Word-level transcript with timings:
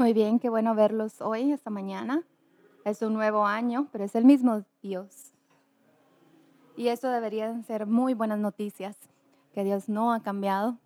Muy 0.00 0.14
bien, 0.14 0.38
qué 0.38 0.48
bueno 0.48 0.74
verlos 0.74 1.20
hoy, 1.20 1.52
esta 1.52 1.68
mañana. 1.68 2.24
Es 2.86 3.02
un 3.02 3.12
nuevo 3.12 3.44
año, 3.44 3.86
pero 3.92 4.02
es 4.02 4.14
el 4.14 4.24
mismo 4.24 4.64
Dios. 4.80 5.34
Y 6.74 6.88
eso 6.88 7.08
deberían 7.08 7.64
ser 7.64 7.84
muy 7.84 8.14
buenas 8.14 8.38
noticias, 8.38 8.96
que 9.52 9.62
Dios 9.62 9.90
no 9.90 10.14
ha 10.14 10.22
cambiado. 10.22 10.78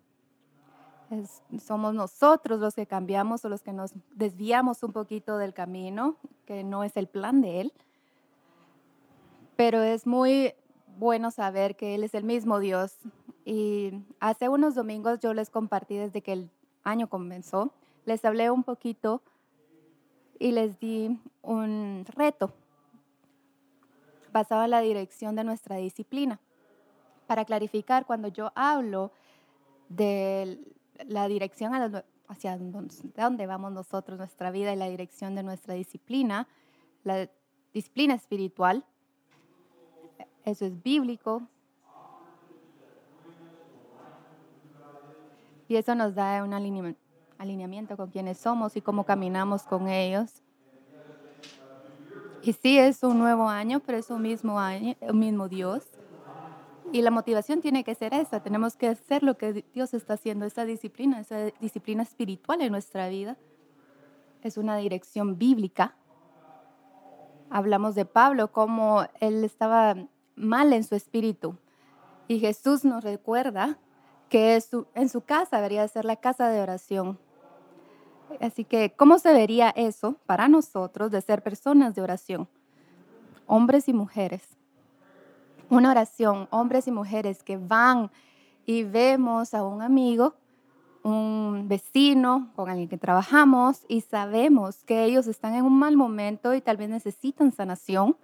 Somos 1.65 1.93
nosotros 1.93 2.59
los 2.59 2.75
que 2.75 2.87
cambiamos 2.87 3.45
o 3.45 3.47
los 3.47 3.61
que 3.61 3.71
nos 3.71 3.93
desviamos 4.13 4.83
un 4.83 4.91
poquito 4.91 5.37
del 5.37 5.53
camino, 5.53 6.17
que 6.45 6.65
no 6.65 6.83
es 6.83 6.97
el 6.97 7.07
plan 7.07 7.39
de 7.39 7.61
Él. 7.61 7.73
Pero 9.55 9.81
es 9.81 10.05
muy 10.05 10.55
bueno 10.97 11.31
saber 11.31 11.77
que 11.77 11.95
Él 11.95 12.03
es 12.03 12.15
el 12.15 12.25
mismo 12.25 12.59
Dios. 12.59 12.97
Y 13.45 13.93
hace 14.19 14.49
unos 14.49 14.75
domingos 14.75 15.21
yo 15.21 15.33
les 15.33 15.49
compartí 15.49 15.95
desde 15.95 16.21
que 16.21 16.33
el 16.33 16.51
año 16.83 17.07
comenzó, 17.07 17.71
les 18.05 18.23
hablé 18.23 18.49
un 18.49 18.63
poquito 18.63 19.21
y 20.39 20.51
les 20.51 20.79
di 20.79 21.19
un 21.41 22.05
reto 22.07 22.53
basado 24.31 24.63
en 24.65 24.71
la 24.71 24.81
dirección 24.81 25.35
de 25.35 25.43
nuestra 25.43 25.77
disciplina. 25.77 26.39
Para 27.25 27.45
clarificar, 27.45 28.05
cuando 28.05 28.27
yo 28.27 28.51
hablo 28.53 29.11
de 29.89 30.59
la 31.07 31.27
dirección 31.27 31.71
hacia 32.27 32.57
dónde 32.57 33.47
vamos 33.47 33.71
nosotros, 33.71 34.17
nuestra 34.17 34.51
vida 34.51 34.73
y 34.73 34.75
la 34.75 34.89
dirección 34.89 35.35
de 35.35 35.43
nuestra 35.43 35.73
disciplina, 35.73 36.47
la 37.03 37.29
disciplina 37.73 38.13
espiritual, 38.13 38.83
eso 40.43 40.65
es 40.65 40.83
bíblico. 40.83 41.47
Y 45.67 45.77
eso 45.77 45.95
nos 45.95 46.13
da 46.13 46.43
un 46.43 46.53
alinea- 46.53 46.95
alineamiento 47.37 47.97
con 47.97 48.09
quienes 48.09 48.37
somos 48.37 48.75
y 48.75 48.81
cómo 48.81 49.05
caminamos 49.05 49.63
con 49.63 49.87
ellos. 49.87 50.41
Y 52.41 52.53
sí, 52.53 52.77
es 52.77 53.01
un 53.01 53.17
nuevo 53.17 53.49
año, 53.49 53.79
pero 53.79 53.97
es 53.97 54.09
un 54.09 54.21
mismo 54.21 54.59
año, 54.59 54.95
mismo 55.13 55.49
Dios. 55.49 55.83
Y 56.91 57.01
la 57.01 57.09
motivación 57.09 57.61
tiene 57.61 57.83
que 57.83 57.95
ser 57.95 58.13
esa. 58.13 58.41
Tenemos 58.41 58.75
que 58.75 58.87
hacer 58.87 59.23
lo 59.23 59.37
que 59.37 59.65
Dios 59.73 59.93
está 59.93 60.13
haciendo, 60.13 60.45
esa 60.45 60.63
disciplina, 60.65 61.19
esa 61.19 61.45
disciplina 61.59 62.03
espiritual 62.03 62.61
en 62.61 62.71
nuestra 62.71 63.09
vida. 63.09 63.37
Es 64.43 64.57
una 64.57 64.77
dirección 64.77 65.39
bíblica. 65.39 65.95
Hablamos 67.49 67.95
de 67.95 68.05
Pablo, 68.05 68.51
como 68.51 69.05
él 69.19 69.43
estaba 69.43 69.95
mal 70.35 70.71
en 70.71 70.83
su 70.83 70.93
espíritu. 70.93 71.57
Y 72.27 72.39
Jesús 72.39 72.85
nos 72.85 73.03
recuerda 73.03 73.79
que 74.29 74.59
en 74.93 75.09
su 75.09 75.21
casa 75.21 75.57
debería 75.57 75.87
ser 75.87 76.05
la 76.05 76.15
casa 76.15 76.49
de 76.49 76.61
oración. 76.61 77.19
Así 78.41 78.63
que, 78.63 78.93
¿cómo 78.95 79.19
se 79.19 79.33
vería 79.33 79.69
eso 79.69 80.15
para 80.25 80.47
nosotros 80.47 81.11
de 81.11 81.21
ser 81.21 81.41
personas 81.41 81.95
de 81.95 82.01
oración? 82.01 82.47
Hombres 83.47 83.87
y 83.87 83.93
mujeres. 83.93 84.43
Una 85.69 85.91
oración, 85.91 86.47
hombres 86.51 86.87
y 86.87 86.91
mujeres 86.91 87.43
que 87.43 87.57
van 87.57 88.11
y 88.65 88.83
vemos 88.83 89.53
a 89.53 89.63
un 89.63 89.81
amigo, 89.81 90.35
un 91.03 91.67
vecino, 91.67 92.51
con 92.55 92.69
alguien 92.69 92.89
que 92.89 92.97
trabajamos 92.97 93.85
y 93.87 94.01
sabemos 94.01 94.83
que 94.83 95.03
ellos 95.03 95.27
están 95.27 95.53
en 95.53 95.65
un 95.65 95.77
mal 95.77 95.97
momento 95.97 96.53
y 96.53 96.61
tal 96.61 96.77
vez 96.77 96.89
necesitan 96.89 97.51
sanación, 97.51 98.17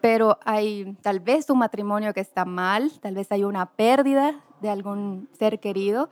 pero 0.00 0.38
hay 0.44 0.96
tal 1.02 1.20
vez 1.20 1.50
un 1.50 1.58
matrimonio 1.58 2.12
que 2.14 2.20
está 2.20 2.44
mal, 2.44 2.90
tal 3.00 3.14
vez 3.14 3.30
hay 3.30 3.44
una 3.44 3.66
pérdida 3.66 4.40
de 4.60 4.70
algún 4.70 5.28
ser 5.38 5.60
querido 5.60 6.10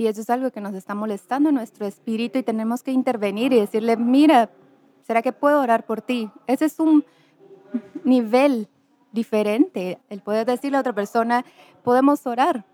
y 0.00 0.06
eso 0.06 0.22
es 0.22 0.30
algo 0.30 0.50
que 0.50 0.62
nos 0.62 0.72
está 0.72 0.94
molestando 0.94 1.50
en 1.50 1.56
nuestro 1.56 1.84
espíritu 1.84 2.38
y 2.38 2.42
tenemos 2.42 2.82
que 2.82 2.90
intervenir 2.90 3.52
y 3.52 3.60
decirle, 3.60 3.98
mira, 3.98 4.48
¿será 5.06 5.20
que 5.20 5.30
puedo 5.30 5.60
orar 5.60 5.84
por 5.84 6.00
ti? 6.00 6.30
Ese 6.46 6.64
es 6.64 6.80
un 6.80 7.04
nivel 8.02 8.66
diferente. 9.12 10.00
El 10.08 10.22
poder 10.22 10.46
decirle 10.46 10.78
a 10.78 10.80
otra 10.80 10.94
persona, 10.94 11.44
podemos 11.84 12.26
orar. 12.26 12.64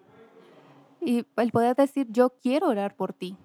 Y 1.00 1.26
el 1.36 1.50
poder 1.50 1.74
decir, 1.74 2.06
yo 2.10 2.30
quiero 2.30 2.68
orar 2.68 2.94
por 2.94 3.12
ti. 3.12 3.36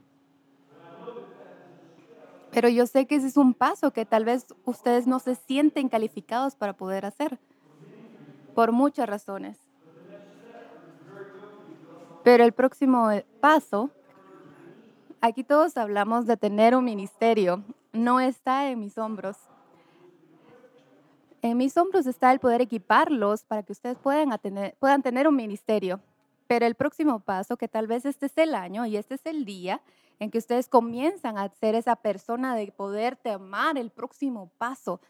Pero 2.51 2.69
yo 2.69 2.85
sé 2.85 3.07
que 3.07 3.15
ese 3.15 3.25
es 3.25 3.37
un 3.37 3.55
paso 3.55 3.89
que 3.89 4.05
tal 4.05 4.25
vez 4.25 4.45
ustedes 4.63 5.07
no 5.07 5.17
se 5.17 5.33
sienten 5.33 5.89
calificados 5.89 6.53
para 6.53 6.73
poder 6.73 7.03
hacer, 7.03 7.39
por 8.53 8.73
muchas 8.73 9.09
razones. 9.09 9.70
Pero 12.23 12.43
el 12.43 12.51
próximo 12.51 13.09
paso, 13.39 13.89
aquí 15.21 15.43
todos 15.43 15.75
hablamos 15.75 16.27
de 16.27 16.37
tener 16.37 16.75
un 16.75 16.85
ministerio, 16.85 17.63
no 17.93 18.19
está 18.19 18.69
en 18.69 18.79
mis 18.79 18.97
hombros. 18.99 19.37
En 21.41 21.57
mis 21.57 21.75
hombros 21.77 22.05
está 22.05 22.31
el 22.31 22.39
poder 22.39 22.61
equiparlos 22.61 23.43
para 23.43 23.63
que 23.63 23.71
ustedes 23.71 23.97
puedan, 23.97 24.37
tener, 24.39 25.27
un 25.27 25.35
ministerio. 25.35 25.99
Pero 26.45 26.67
el 26.67 26.75
próximo 26.75 27.19
paso, 27.19 27.57
que 27.57 27.67
tal 27.67 27.87
vez 27.87 28.05
este 28.05 28.27
es 28.27 28.37
el 28.37 28.53
año 28.53 28.85
y 28.85 28.97
este 28.97 29.15
es 29.15 29.25
el 29.25 29.43
día 29.43 29.81
en 30.19 30.29
que 30.29 30.37
ustedes 30.37 30.67
comienzan 30.67 31.39
a 31.39 31.49
ser 31.49 31.73
esa 31.73 31.95
persona 31.95 32.55
de 32.55 32.71
poder 32.71 33.15
tomar 33.15 33.79
el 33.79 33.89
próximo 33.89 34.51
paso, 34.59 35.01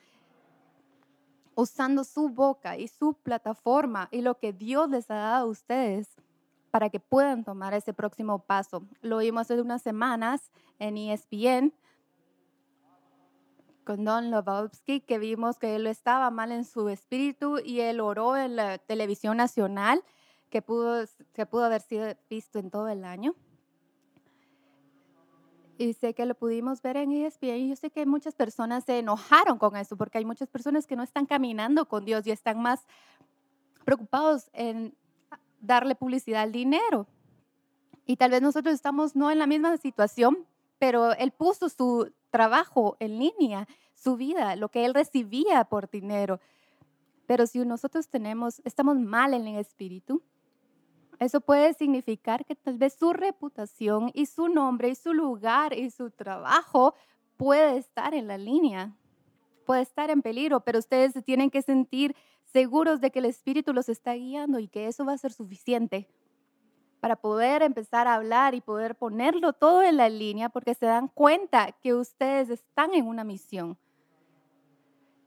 usando 1.56 2.06
su 2.06 2.30
boca 2.30 2.78
y 2.78 2.88
su 2.88 3.16
plataforma 3.16 4.08
y 4.12 4.22
lo 4.22 4.38
que 4.38 4.54
Dios 4.54 4.90
les 4.90 5.12
ha 5.12 5.16
dado 5.16 5.48
a 5.48 5.50
ustedes 5.50 6.08
para 6.72 6.90
que 6.90 7.00
puedan 7.00 7.44
tomar 7.44 7.74
ese 7.74 7.94
próximo 7.94 8.40
paso. 8.40 8.88
Lo 9.02 9.18
vimos 9.18 9.52
hace 9.52 9.62
unas 9.62 9.82
semanas 9.82 10.52
en 10.80 10.98
ESPN 10.98 11.74
con 13.84 14.06
Don 14.06 14.32
Lovovsky, 14.32 15.02
que 15.02 15.20
vimos 15.20 15.60
que 15.60 15.76
él 15.76 15.88
estaba 15.88 16.30
mal 16.32 16.52
en 16.52 16.66
su 16.66 16.88
espíritu 16.90 17.60
y 17.60 17.82
él 17.82 18.00
oró 18.00 18.38
en 18.38 18.56
la 18.56 18.78
televisión 18.78 19.38
nacional, 19.38 20.04
que 20.50 20.62
pudo, 20.62 21.06
que 21.34 21.46
pudo 21.46 21.66
haber 21.66 21.82
sido 21.82 22.06
visto 22.30 22.60
en 22.60 22.70
todo 22.70 22.88
el 22.88 23.04
año. 23.04 23.36
Y 25.78 25.94
sé 25.94 26.14
que 26.14 26.28
lo 26.28 26.36
pudimos 26.36 26.82
ver 26.84 26.96
en 26.98 27.12
ESPN 27.12 27.58
y 27.58 27.70
yo 27.70 27.76
sé 27.76 27.90
que 27.90 28.06
muchas 28.06 28.36
personas 28.36 28.84
se 28.84 29.00
enojaron 29.00 29.58
con 29.58 29.76
eso, 29.76 29.98
porque 29.98 30.20
hay 30.20 30.26
muchas 30.26 30.48
personas 30.48 30.86
que 30.86 30.96
no 30.96 31.02
están 31.02 31.26
caminando 31.26 31.88
con 31.88 32.06
Dios 32.06 32.28
y 32.28 32.32
están 32.32 32.62
más 32.62 32.86
preocupados 33.84 34.50
en 34.54 34.96
darle 35.62 35.96
publicidad 35.96 36.42
al 36.42 36.52
dinero. 36.52 37.08
Y 38.06 38.18
tal 38.18 38.32
vez 38.32 38.42
nosotros 38.42 38.74
estamos 38.74 39.16
no 39.16 39.32
en 39.32 39.40
la 39.40 39.48
misma 39.48 39.78
situación, 39.78 40.46
pero 40.80 41.14
él 41.14 41.32
puso 41.32 41.70
su 41.70 42.12
trabajo 42.32 42.98
en 43.00 43.20
línea, 43.20 43.68
su 43.94 44.18
vida, 44.18 44.56
lo 44.56 44.70
que 44.70 44.86
él 44.86 44.94
recibía 44.94 45.64
por 45.66 45.90
dinero. 45.90 46.40
Pero 47.28 47.48
si 47.48 47.60
nosotros 47.60 48.10
tenemos, 48.10 48.62
estamos 48.66 48.98
mal 48.98 49.34
en 49.34 49.48
el 49.48 49.60
espíritu, 49.60 50.22
eso 51.20 51.40
puede 51.40 51.76
significar 51.76 52.44
que 52.46 52.56
tal 52.56 52.80
vez 52.80 52.96
su 52.96 53.14
reputación 53.14 54.10
y 54.16 54.26
su 54.26 54.48
nombre 54.48 54.90
y 54.90 54.96
su 54.96 55.14
lugar 55.14 55.78
y 55.78 55.92
su 55.92 56.10
trabajo 56.10 56.96
puede 57.38 57.78
estar 57.78 58.16
en 58.16 58.28
la 58.28 58.40
línea, 58.40 58.96
puede 59.68 59.84
estar 59.84 60.10
en 60.10 60.24
peligro, 60.24 60.62
pero 60.62 60.80
ustedes 60.80 61.14
tienen 61.24 61.52
que 61.52 61.62
sentir 61.62 62.16
seguros 62.52 63.02
de 63.02 63.12
que 63.12 63.20
el 63.20 63.26
Espíritu 63.26 63.74
los 63.74 63.90
está 63.90 64.14
guiando 64.14 64.60
y 64.60 64.68
que 64.68 64.88
eso 64.88 65.06
va 65.06 65.14
a 65.14 65.18
ser 65.18 65.32
suficiente 65.32 66.08
para 67.00 67.16
poder 67.16 67.64
empezar 67.64 68.08
a 68.08 68.16
hablar 68.16 68.54
y 68.54 68.62
poder 68.62 68.96
ponerlo 68.96 69.54
todo 69.54 69.82
en 69.82 69.98
la 69.98 70.08
línea 70.10 70.50
porque 70.50 70.76
se 70.76 70.86
dan 70.86 71.08
cuenta 71.08 71.72
que 71.82 71.94
ustedes 71.96 72.50
están 72.50 72.94
en 72.94 73.08
una 73.08 73.24
misión, 73.24 73.78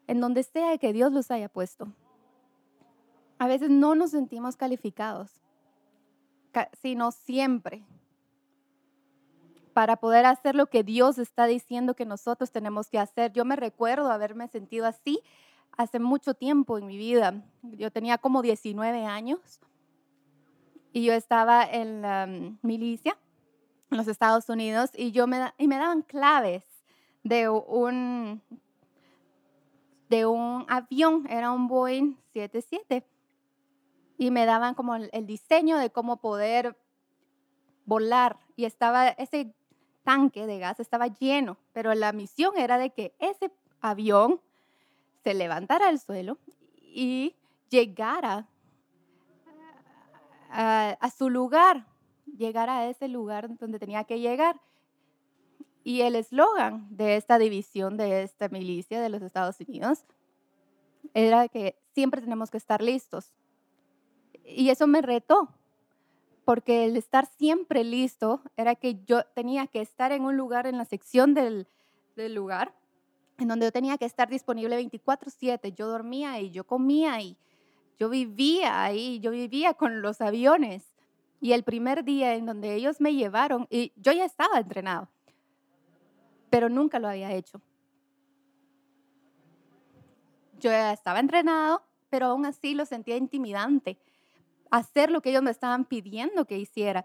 en 0.06 0.20
donde 0.20 0.44
sea 0.44 0.78
que 0.78 0.92
Dios 0.92 1.12
los 1.12 1.30
haya 1.30 1.48
puesto. 1.48 1.88
A 3.38 3.48
veces 3.48 3.70
no 3.70 3.96
nos 3.96 4.12
sentimos 4.12 4.56
calificados, 4.56 5.32
ca- 6.52 6.70
sino 6.80 7.10
siempre 7.10 7.84
para 9.72 9.96
poder 9.96 10.24
hacer 10.26 10.54
lo 10.54 10.66
que 10.66 10.84
Dios 10.84 11.18
está 11.18 11.46
diciendo 11.46 11.96
que 11.96 12.06
nosotros 12.06 12.52
tenemos 12.52 12.88
que 12.88 13.00
hacer. 13.00 13.32
Yo 13.32 13.44
me 13.44 13.56
recuerdo 13.56 14.12
haberme 14.12 14.46
sentido 14.46 14.86
así 14.86 15.20
hace 15.76 15.98
mucho 15.98 16.34
tiempo 16.34 16.78
en 16.78 16.86
mi 16.86 16.96
vida. 16.96 17.42
Yo 17.62 17.90
tenía 17.90 18.18
como 18.18 18.42
19 18.42 19.04
años 19.04 19.60
y 20.92 21.04
yo 21.04 21.12
estaba 21.12 21.64
en 21.64 22.02
la 22.02 22.28
milicia 22.62 23.18
en 23.90 23.98
los 23.98 24.08
Estados 24.08 24.48
Unidos 24.48 24.90
y, 24.94 25.12
yo 25.12 25.26
me, 25.26 25.52
y 25.58 25.68
me 25.68 25.76
daban 25.76 26.02
claves 26.02 26.64
de 27.22 27.48
un, 27.48 28.42
de 30.08 30.26
un 30.26 30.66
avión, 30.68 31.26
era 31.28 31.52
un 31.52 31.68
Boeing 31.68 32.16
77, 32.32 33.06
y 34.18 34.30
me 34.30 34.46
daban 34.46 34.74
como 34.74 34.94
el 34.94 35.26
diseño 35.26 35.78
de 35.78 35.90
cómo 35.90 36.18
poder 36.18 36.76
volar 37.86 38.38
y 38.56 38.64
estaba 38.64 39.08
ese 39.08 39.54
tanque 40.04 40.46
de 40.46 40.58
gas 40.58 40.80
estaba 40.80 41.08
lleno, 41.08 41.56
pero 41.72 41.94
la 41.94 42.12
misión 42.12 42.56
era 42.56 42.78
de 42.78 42.90
que 42.90 43.14
ese 43.18 43.50
avión 43.80 44.40
se 45.24 45.34
levantara 45.34 45.88
al 45.88 45.98
suelo 45.98 46.38
y 46.80 47.34
llegara 47.70 48.46
a, 50.50 51.10
su 51.10 51.30
lugar, 51.30 51.86
llegara 52.26 52.78
a 52.78 52.88
ese 52.88 53.08
lugar 53.08 53.56
donde 53.58 53.78
tenía 53.78 54.04
que 54.04 54.20
llegar. 54.20 54.60
Y 55.82 56.02
el 56.02 56.14
eslogan 56.14 56.86
de 56.90 57.16
esta 57.16 57.38
división, 57.38 57.96
de 57.96 58.22
esta 58.22 58.48
milicia 58.48 59.00
de 59.00 59.08
los 59.08 59.22
Estados 59.22 59.58
Unidos, 59.60 60.04
era 61.14 61.48
que 61.48 61.76
siempre 61.92 62.20
tenemos 62.20 62.50
que 62.50 62.58
estar 62.58 62.80
listos. 62.80 63.32
Y 64.44 64.68
eso 64.70 64.86
me 64.86 65.02
retó, 65.02 65.48
porque 66.44 66.84
el 66.84 66.96
estar 66.96 67.26
siempre 67.26 67.82
listo 67.82 68.42
era 68.56 68.74
que 68.76 69.02
yo 69.04 69.24
tenía 69.34 69.66
que 69.66 69.80
estar 69.80 70.12
en 70.12 70.24
un 70.24 70.36
lugar, 70.36 70.66
en 70.66 70.78
la 70.78 70.84
sección 70.84 71.34
del 71.34 71.66
lugar, 72.16 72.74
en 73.38 73.48
donde 73.48 73.66
yo 73.66 73.72
tenía 73.72 73.98
que 73.98 74.04
estar 74.04 74.28
disponible 74.28 74.76
24/7. 74.76 75.72
Yo 75.72 75.88
dormía 75.88 76.32
ahí, 76.32 76.50
yo 76.50 76.64
comía 76.64 77.14
ahí, 77.14 77.36
yo 77.98 78.08
vivía 78.08 78.84
ahí, 78.84 79.20
yo 79.20 79.30
vivía 79.30 79.74
con 79.74 80.02
los 80.02 80.20
aviones. 80.20 80.92
Y 81.40 81.52
el 81.52 81.62
primer 81.62 82.04
día 82.04 82.34
en 82.34 82.46
donde 82.46 82.74
ellos 82.74 83.00
me 83.00 83.14
llevaron, 83.14 83.66
y 83.68 83.92
yo 83.96 84.12
ya 84.12 84.24
estaba 84.24 84.58
entrenado, 84.58 85.08
pero 86.48 86.68
nunca 86.68 86.98
lo 86.98 87.08
había 87.08 87.32
hecho. 87.32 87.60
Yo 90.58 90.70
ya 90.70 90.92
estaba 90.92 91.20
entrenado, 91.20 91.82
pero 92.08 92.26
aún 92.26 92.46
así 92.46 92.74
lo 92.74 92.86
sentía 92.86 93.16
intimidante. 93.16 93.98
Hacer 94.70 95.10
lo 95.10 95.20
que 95.20 95.30
ellos 95.30 95.42
me 95.42 95.50
estaban 95.50 95.84
pidiendo 95.84 96.46
que 96.46 96.56
hiciera 96.56 97.04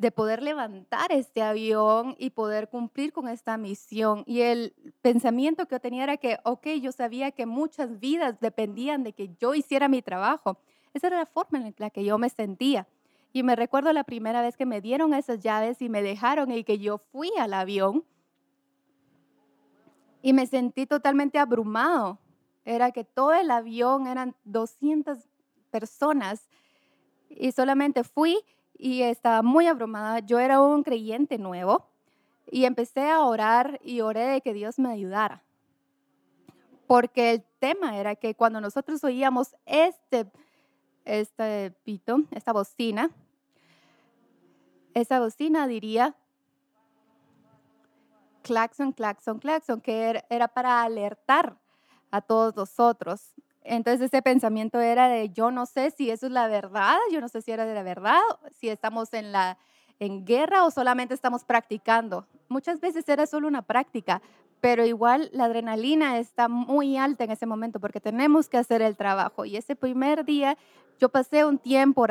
de 0.00 0.10
poder 0.10 0.42
levantar 0.42 1.12
este 1.12 1.42
avión 1.42 2.16
y 2.18 2.30
poder 2.30 2.70
cumplir 2.70 3.12
con 3.12 3.28
esta 3.28 3.58
misión. 3.58 4.24
Y 4.26 4.40
el 4.40 4.72
pensamiento 5.02 5.66
que 5.66 5.74
yo 5.74 5.80
tenía 5.80 6.04
era 6.04 6.16
que, 6.16 6.38
ok, 6.42 6.68
yo 6.80 6.90
sabía 6.90 7.32
que 7.32 7.44
muchas 7.44 8.00
vidas 8.00 8.40
dependían 8.40 9.04
de 9.04 9.12
que 9.12 9.28
yo 9.38 9.54
hiciera 9.54 9.88
mi 9.88 10.00
trabajo. 10.00 10.58
Esa 10.94 11.08
era 11.08 11.18
la 11.18 11.26
forma 11.26 11.58
en 11.58 11.74
la 11.76 11.90
que 11.90 12.02
yo 12.02 12.16
me 12.16 12.30
sentía. 12.30 12.88
Y 13.34 13.42
me 13.42 13.54
recuerdo 13.56 13.92
la 13.92 14.04
primera 14.04 14.40
vez 14.40 14.56
que 14.56 14.64
me 14.64 14.80
dieron 14.80 15.12
esas 15.12 15.38
llaves 15.40 15.82
y 15.82 15.90
me 15.90 16.00
dejaron 16.00 16.50
y 16.50 16.64
que 16.64 16.78
yo 16.78 16.96
fui 16.96 17.30
al 17.38 17.52
avión 17.52 18.02
y 20.22 20.32
me 20.32 20.46
sentí 20.46 20.86
totalmente 20.86 21.38
abrumado. 21.38 22.18
Era 22.64 22.90
que 22.90 23.04
todo 23.04 23.34
el 23.34 23.50
avión 23.50 24.06
eran 24.06 24.34
200 24.44 25.18
personas 25.70 26.48
y 27.28 27.52
solamente 27.52 28.02
fui 28.02 28.38
y 28.80 29.02
estaba 29.02 29.42
muy 29.42 29.66
abrumada. 29.66 30.20
Yo 30.20 30.38
era 30.38 30.60
un 30.60 30.82
creyente 30.82 31.36
nuevo 31.38 31.86
y 32.50 32.64
empecé 32.64 33.10
a 33.10 33.20
orar 33.24 33.78
y 33.84 34.00
oré 34.00 34.26
de 34.26 34.40
que 34.40 34.54
Dios 34.54 34.78
me 34.78 34.90
ayudara. 34.90 35.42
Porque 36.86 37.32
el 37.32 37.44
tema 37.58 37.98
era 37.98 38.16
que 38.16 38.34
cuando 38.34 38.60
nosotros 38.60 39.04
oíamos 39.04 39.54
este, 39.66 40.26
este 41.04 41.72
pito, 41.84 42.22
esta 42.30 42.52
bocina, 42.52 43.10
esa 44.94 45.20
bocina 45.20 45.66
diría 45.66 46.16
claxon, 48.42 48.92
claxon, 48.92 49.38
claxon, 49.38 49.80
que 49.82 50.24
era 50.30 50.48
para 50.48 50.82
alertar 50.82 51.56
a 52.10 52.22
todos 52.22 52.56
nosotros. 52.56 53.34
Entonces 53.62 54.06
ese 54.06 54.22
pensamiento 54.22 54.80
era 54.80 55.08
de 55.08 55.30
yo 55.30 55.50
no 55.50 55.66
sé 55.66 55.90
si 55.90 56.10
eso 56.10 56.26
es 56.26 56.32
la 56.32 56.48
verdad, 56.48 56.96
yo 57.12 57.20
no 57.20 57.28
sé 57.28 57.42
si 57.42 57.52
era 57.52 57.66
de 57.66 57.74
la 57.74 57.82
verdad, 57.82 58.20
si 58.58 58.68
estamos 58.68 59.12
en 59.12 59.32
la 59.32 59.58
en 59.98 60.24
guerra 60.24 60.64
o 60.64 60.70
solamente 60.70 61.14
estamos 61.14 61.44
practicando. 61.44 62.26
Muchas 62.48 62.80
veces 62.80 63.06
era 63.08 63.26
solo 63.26 63.46
una 63.46 63.62
práctica, 63.62 64.22
pero 64.60 64.84
igual 64.84 65.30
la 65.32 65.44
adrenalina 65.44 66.18
está 66.18 66.48
muy 66.48 66.96
alta 66.96 67.24
en 67.24 67.30
ese 67.30 67.46
momento 67.46 67.80
porque 67.80 68.00
tenemos 68.00 68.48
que 68.48 68.56
hacer 68.56 68.82
el 68.82 68.96
trabajo. 68.96 69.44
Y 69.44 69.56
ese 69.56 69.76
primer 69.76 70.24
día 70.24 70.56
yo 70.98 71.10
pasé 71.10 71.44
un 71.44 71.58
tiempo 71.58 72.06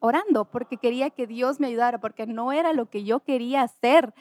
orando 0.00 0.44
porque 0.46 0.78
quería 0.78 1.10
que 1.10 1.26
Dios 1.26 1.60
me 1.60 1.68
ayudara, 1.68 1.98
porque 1.98 2.26
no 2.26 2.52
era 2.52 2.72
lo 2.72 2.86
que 2.90 3.04
yo 3.04 3.20
quería 3.20 3.62
hacer 3.62 4.12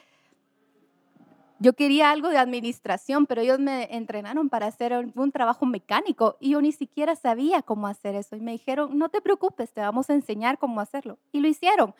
yo 1.64 1.72
quería 1.72 2.12
algo 2.12 2.28
de 2.28 2.38
administración, 2.38 3.26
pero 3.26 3.42
ellos 3.42 3.58
me 3.58 3.88
entrenaron 3.96 4.50
para 4.50 4.68
hacer 4.68 5.14
un 5.16 5.32
trabajo 5.32 5.66
mecánico 5.66 6.36
y 6.42 6.50
yo 6.50 6.62
ni 6.62 6.74
siquiera 6.74 7.16
sabía 7.16 7.62
cómo 7.62 7.88
hacer 7.88 8.16
eso. 8.16 8.36
Y 8.36 8.42
me 8.42 8.52
dijeron, 8.52 8.98
no 8.98 9.08
te 9.08 9.22
preocupes, 9.22 9.72
te 9.72 9.80
vamos 9.80 10.10
a 10.10 10.14
enseñar 10.14 10.58
cómo 10.58 10.82
hacerlo. 10.82 11.20
Y 11.32 11.40
lo 11.40 11.48
hicieron. 11.48 11.96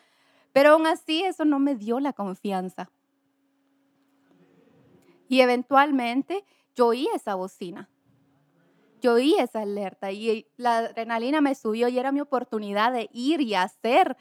Pero 0.52 0.72
aún 0.72 0.86
así 0.86 1.24
eso 1.24 1.46
no 1.46 1.58
me 1.60 1.76
dio 1.76 1.98
la 1.98 2.12
confianza. 2.12 2.90
Y 5.30 5.40
eventualmente 5.40 6.44
yo 6.76 6.88
oí 6.88 7.08
esa 7.14 7.34
bocina. 7.34 7.88
Yo 9.00 9.14
oí 9.14 9.34
esa 9.38 9.62
alerta 9.62 10.12
y 10.12 10.46
la 10.58 10.76
adrenalina 10.76 11.40
me 11.40 11.54
subió 11.54 11.88
y 11.88 11.98
era 11.98 12.12
mi 12.12 12.20
oportunidad 12.20 12.92
de 12.92 13.08
ir 13.14 13.40
y 13.40 13.54
hacer 13.54 14.18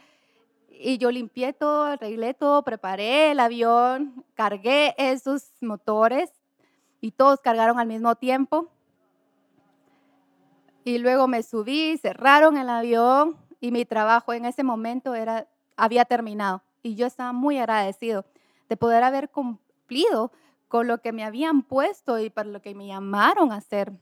y 0.80 0.98
yo 0.98 1.12
limpié 1.12 1.54
todo, 1.54 1.84
arreglé 1.84 2.34
todo, 2.34 2.64
preparé 2.64 3.32
el 3.32 3.40
avión, 3.40 4.26
cargué 4.34 4.96
esos 4.98 5.52
motores 5.62 6.32
y 7.00 7.12
todos 7.12 7.40
cargaron 7.40 7.80
al 7.80 7.88
mismo 7.88 8.16
tiempo. 8.16 8.70
Y 10.84 10.98
luego 10.98 11.28
me 11.28 11.44
subí, 11.44 11.98
cerraron 11.98 12.58
el 12.58 12.70
avión 12.70 13.38
y 13.62 13.72
mi 13.72 13.86
trabajo 13.86 14.34
en 14.34 14.46
ese 14.46 14.64
momento 14.64 15.16
era, 15.16 15.48
había 15.78 16.06
terminado. 16.06 16.62
Y 16.82 16.96
yo 16.96 17.06
estaba 17.06 17.32
muy 17.32 17.58
agradecido 17.58 18.26
de 18.68 18.76
poder 18.76 19.04
haber 19.04 19.30
cumplido 19.30 20.32
con 20.68 20.88
lo 20.88 21.02
que 21.02 21.14
me 21.14 21.24
habían 21.24 21.62
puesto 21.62 22.20
y 22.20 22.30
para 22.30 22.50
lo 22.50 22.62
que 22.62 22.76
me 22.76 22.88
llamaron 22.88 23.52
a 23.52 23.58
hacer. 23.58 23.94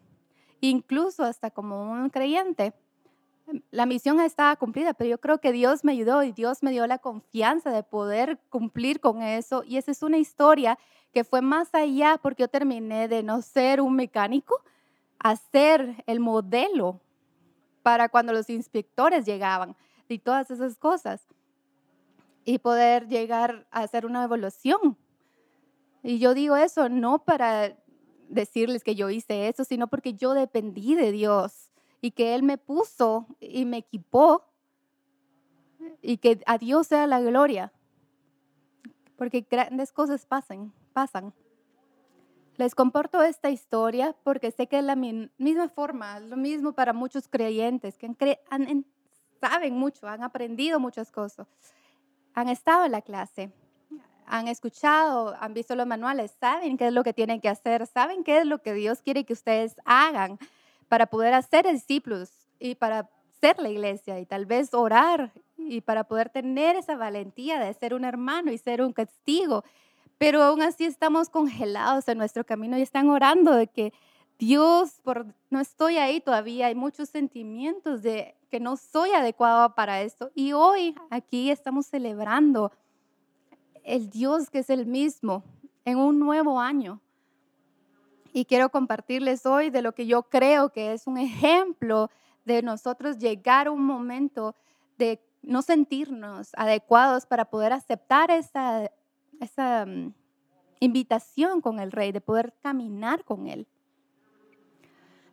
Incluso 0.61 1.23
hasta 1.23 1.51
como 1.51 1.91
un 1.91 2.09
creyente, 2.09 2.73
la 3.71 3.85
misión 3.85 4.19
estaba 4.19 4.55
cumplida, 4.55 4.93
pero 4.93 5.09
yo 5.09 5.19
creo 5.19 5.39
que 5.39 5.51
Dios 5.51 5.83
me 5.83 5.91
ayudó 5.91 6.23
y 6.23 6.31
Dios 6.31 6.63
me 6.63 6.71
dio 6.71 6.85
la 6.87 6.99
confianza 6.99 7.71
de 7.71 7.83
poder 7.83 8.39
cumplir 8.49 8.99
con 8.99 9.21
eso. 9.21 9.63
Y 9.65 9.77
esa 9.77 9.91
es 9.91 10.03
una 10.03 10.17
historia 10.17 10.77
que 11.13 11.23
fue 11.23 11.41
más 11.41 11.73
allá 11.73 12.19
porque 12.21 12.43
yo 12.43 12.47
terminé 12.47 13.07
de 13.07 13.23
no 13.23 13.41
ser 13.41 13.81
un 13.81 13.95
mecánico 13.95 14.61
a 15.19 15.35
ser 15.35 16.03
el 16.07 16.19
modelo 16.19 16.99
para 17.83 18.09
cuando 18.09 18.33
los 18.33 18.49
inspectores 18.49 19.25
llegaban 19.25 19.75
y 20.07 20.19
todas 20.19 20.51
esas 20.51 20.77
cosas. 20.77 21.25
Y 22.43 22.59
poder 22.59 23.07
llegar 23.07 23.67
a 23.71 23.81
hacer 23.81 24.05
una 24.05 24.23
evolución. 24.23 24.97
Y 26.03 26.17
yo 26.17 26.33
digo 26.33 26.55
eso 26.55 26.89
no 26.89 27.23
para 27.23 27.77
decirles 28.29 28.83
que 28.83 28.95
yo 28.95 29.09
hice 29.09 29.47
eso, 29.47 29.63
sino 29.63 29.87
porque 29.87 30.13
yo 30.13 30.33
dependí 30.33 30.95
de 30.95 31.11
Dios 31.11 31.70
y 32.01 32.11
que 32.11 32.35
Él 32.35 32.43
me 32.43 32.57
puso 32.57 33.27
y 33.39 33.65
me 33.65 33.77
equipó 33.77 34.43
y 36.01 36.17
que 36.17 36.41
a 36.45 36.57
Dios 36.57 36.87
sea 36.87 37.07
la 37.07 37.21
gloria. 37.21 37.71
Porque 39.15 39.45
grandes 39.49 39.91
cosas 39.91 40.25
pasan, 40.25 40.73
pasan. 40.93 41.33
Les 42.57 42.75
comporto 42.75 43.21
esta 43.21 43.49
historia 43.49 44.15
porque 44.23 44.51
sé 44.51 44.67
que 44.67 44.79
es 44.79 44.83
la 44.83 44.95
misma 44.95 45.69
forma, 45.69 46.19
lo 46.19 46.37
mismo 46.37 46.73
para 46.73 46.91
muchos 46.91 47.27
creyentes 47.27 47.97
que 47.97 48.07
han, 48.49 48.85
saben 49.39 49.75
mucho, 49.77 50.07
han 50.07 50.23
aprendido 50.23 50.79
muchas 50.79 51.11
cosas, 51.11 51.47
han 52.33 52.49
estado 52.49 52.85
en 52.85 52.91
la 52.91 53.01
clase, 53.01 53.51
han 54.27 54.47
escuchado, 54.47 55.35
han 55.39 55.53
visto 55.53 55.75
los 55.75 55.87
manuales, 55.87 56.35
saben 56.39 56.77
qué 56.77 56.87
es 56.87 56.93
lo 56.93 57.03
que 57.03 57.13
tienen 57.13 57.41
que 57.41 57.49
hacer, 57.49 57.87
saben 57.87 58.23
qué 58.23 58.39
es 58.39 58.45
lo 58.45 58.61
que 58.61 58.73
Dios 58.73 59.01
quiere 59.01 59.23
que 59.23 59.33
ustedes 59.33 59.75
hagan 59.85 60.37
para 60.91 61.05
poder 61.05 61.33
hacer 61.33 61.65
discípulos 61.71 62.29
y 62.59 62.75
para 62.75 63.09
ser 63.39 63.57
la 63.59 63.69
iglesia 63.69 64.19
y 64.19 64.25
tal 64.25 64.45
vez 64.45 64.73
orar 64.73 65.31
y 65.55 65.79
para 65.79 66.03
poder 66.03 66.29
tener 66.29 66.75
esa 66.75 66.97
valentía 66.97 67.61
de 67.61 67.73
ser 67.73 67.93
un 67.93 68.03
hermano 68.03 68.51
y 68.51 68.57
ser 68.57 68.81
un 68.81 68.93
testigo. 68.93 69.63
Pero 70.17 70.43
aún 70.43 70.61
así 70.61 70.83
estamos 70.83 71.29
congelados 71.29 72.09
en 72.09 72.17
nuestro 72.17 72.45
camino 72.45 72.77
y 72.77 72.81
están 72.81 73.09
orando 73.09 73.55
de 73.55 73.67
que 73.67 73.93
Dios, 74.37 74.99
por, 75.01 75.27
no 75.49 75.61
estoy 75.61 75.95
ahí 75.95 76.19
todavía, 76.19 76.67
hay 76.67 76.75
muchos 76.75 77.07
sentimientos 77.07 78.01
de 78.01 78.35
que 78.49 78.59
no 78.59 78.75
soy 78.75 79.11
adecuado 79.11 79.73
para 79.75 80.01
esto. 80.01 80.29
Y 80.35 80.51
hoy 80.51 80.93
aquí 81.09 81.51
estamos 81.51 81.85
celebrando 81.85 82.73
el 83.85 84.09
Dios 84.09 84.49
que 84.49 84.59
es 84.59 84.69
el 84.69 84.85
mismo 84.85 85.45
en 85.85 85.99
un 85.99 86.19
nuevo 86.19 86.59
año 86.59 86.99
y 88.33 88.45
quiero 88.45 88.69
compartirles 88.69 89.45
hoy 89.45 89.69
de 89.69 89.81
lo 89.81 89.93
que 89.93 90.07
yo 90.07 90.23
creo 90.23 90.71
que 90.71 90.93
es 90.93 91.07
un 91.07 91.17
ejemplo 91.17 92.09
de 92.45 92.61
nosotros 92.61 93.17
llegar 93.17 93.67
a 93.67 93.71
un 93.71 93.85
momento 93.85 94.55
de 94.97 95.21
no 95.41 95.61
sentirnos 95.61 96.51
adecuados 96.55 97.25
para 97.25 97.45
poder 97.45 97.73
aceptar 97.73 98.31
esa, 98.31 98.91
esa 99.39 99.85
mm, 99.85 100.13
invitación 100.79 101.61
con 101.61 101.79
el 101.79 101.91
rey, 101.91 102.11
de 102.11 102.21
poder 102.21 102.53
caminar 102.61 103.23
con 103.23 103.47
él. 103.47 103.67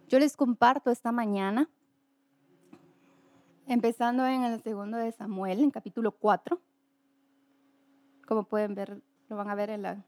Yo 0.08 0.18
les 0.18 0.36
comparto 0.36 0.90
esta 0.90 1.12
mañana, 1.12 1.68
empezando 3.66 4.26
en 4.26 4.44
el 4.44 4.62
segundo 4.62 4.96
de 4.96 5.12
Samuel, 5.12 5.60
en 5.60 5.70
capítulo 5.70 6.12
4. 6.12 6.58
Como 8.26 8.44
pueden 8.44 8.74
ver, 8.74 9.00
lo 9.28 9.36
van 9.36 9.50
a 9.50 9.54
ver 9.54 9.70
en, 9.70 9.82
la, 9.82 9.92
en 9.92 10.04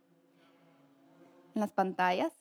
las 1.54 1.72
pantallas. 1.72 2.39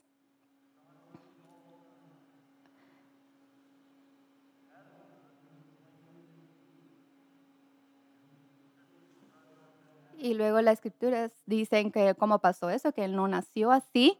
Y 10.21 10.33
luego 10.33 10.61
las 10.61 10.73
escrituras 10.73 11.31
dicen 11.45 11.93
que 11.93 12.13
cómo 12.15 12.39
pasó 12.39 12.69
eso, 12.69 12.91
que 12.91 13.05
él 13.05 13.15
no 13.15 13.29
nació 13.29 13.71
así, 13.71 14.19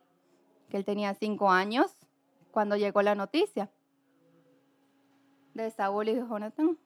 que 0.70 0.78
él 0.78 0.86
tenía 0.86 1.14
cinco 1.14 1.52
años 1.52 1.92
cuando 2.52 2.78
llegó 2.78 3.02
la 3.02 3.16
noticia 3.16 3.70
de 5.54 5.70
Saúl 5.72 6.08
y 6.08 6.16
Jonathan. 6.16 6.78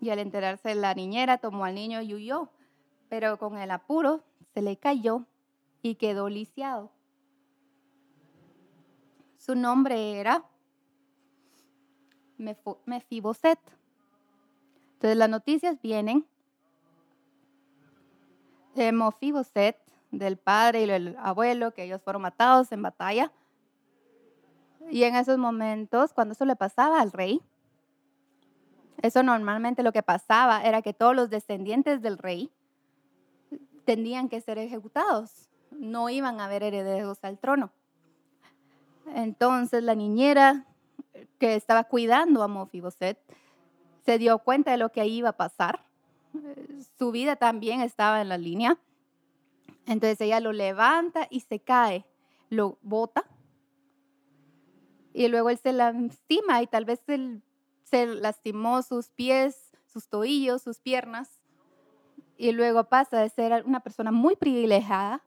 Y 0.00 0.10
al 0.10 0.20
enterarse 0.20 0.76
la 0.76 0.94
niñera 0.94 1.38
tomó 1.38 1.64
al 1.64 1.74
niño 1.74 2.02
y 2.02 2.14
huyó, 2.14 2.50
pero 3.08 3.36
con 3.38 3.58
el 3.58 3.72
apuro 3.72 4.22
se 4.52 4.62
le 4.62 4.76
cayó 4.76 5.26
y 5.82 5.96
quedó 5.96 6.28
lisiado. 6.28 6.92
Su 9.38 9.56
nombre 9.56 10.20
era 10.20 10.44
Mefiboset. 12.38 13.58
Entonces 15.04 15.18
las 15.18 15.28
noticias 15.28 15.76
vienen 15.82 16.24
de 18.74 18.90
Mefiboset, 18.90 19.76
del 20.10 20.38
padre 20.38 20.86
y 20.86 20.90
el 20.90 21.14
abuelo, 21.18 21.74
que 21.74 21.84
ellos 21.84 22.00
fueron 22.00 22.22
matados 22.22 22.72
en 22.72 22.80
batalla. 22.80 23.30
Y 24.90 25.02
en 25.02 25.14
esos 25.14 25.36
momentos, 25.36 26.14
cuando 26.14 26.32
eso 26.32 26.46
le 26.46 26.56
pasaba 26.56 27.02
al 27.02 27.12
rey, 27.12 27.42
eso 29.02 29.22
normalmente 29.22 29.82
lo 29.82 29.92
que 29.92 30.02
pasaba 30.02 30.62
era 30.62 30.80
que 30.80 30.94
todos 30.94 31.14
los 31.14 31.28
descendientes 31.28 32.00
del 32.00 32.16
rey 32.16 32.50
tendrían 33.84 34.30
que 34.30 34.40
ser 34.40 34.56
ejecutados, 34.56 35.50
no 35.70 36.08
iban 36.08 36.40
a 36.40 36.46
haber 36.46 36.62
herederos 36.62 37.22
al 37.24 37.36
trono. 37.36 37.70
Entonces 39.14 39.82
la 39.82 39.96
niñera 39.96 40.64
que 41.38 41.56
estaba 41.56 41.84
cuidando 41.84 42.42
a 42.42 42.48
Mofiboset 42.48 43.18
se 44.04 44.18
dio 44.18 44.38
cuenta 44.38 44.70
de 44.70 44.76
lo 44.76 44.90
que 44.90 45.06
iba 45.06 45.30
a 45.30 45.36
pasar. 45.36 45.84
Su 46.98 47.10
vida 47.10 47.36
también 47.36 47.80
estaba 47.80 48.20
en 48.20 48.28
la 48.28 48.38
línea. 48.38 48.78
Entonces 49.86 50.20
ella 50.20 50.40
lo 50.40 50.52
levanta 50.52 51.26
y 51.30 51.40
se 51.40 51.60
cae, 51.60 52.04
lo 52.50 52.78
bota. 52.82 53.24
Y 55.12 55.28
luego 55.28 55.50
él 55.50 55.58
se 55.58 55.72
lastima 55.72 56.62
y 56.62 56.66
tal 56.66 56.84
vez 56.84 57.00
él 57.06 57.42
se 57.84 58.06
lastimó 58.06 58.82
sus 58.82 59.10
pies, 59.10 59.72
sus 59.86 60.08
tobillos, 60.08 60.62
sus 60.62 60.80
piernas. 60.80 61.38
Y 62.36 62.52
luego 62.52 62.84
pasa 62.84 63.20
de 63.20 63.28
ser 63.28 63.62
una 63.64 63.80
persona 63.80 64.10
muy 64.10 64.34
privilegiada 64.34 65.22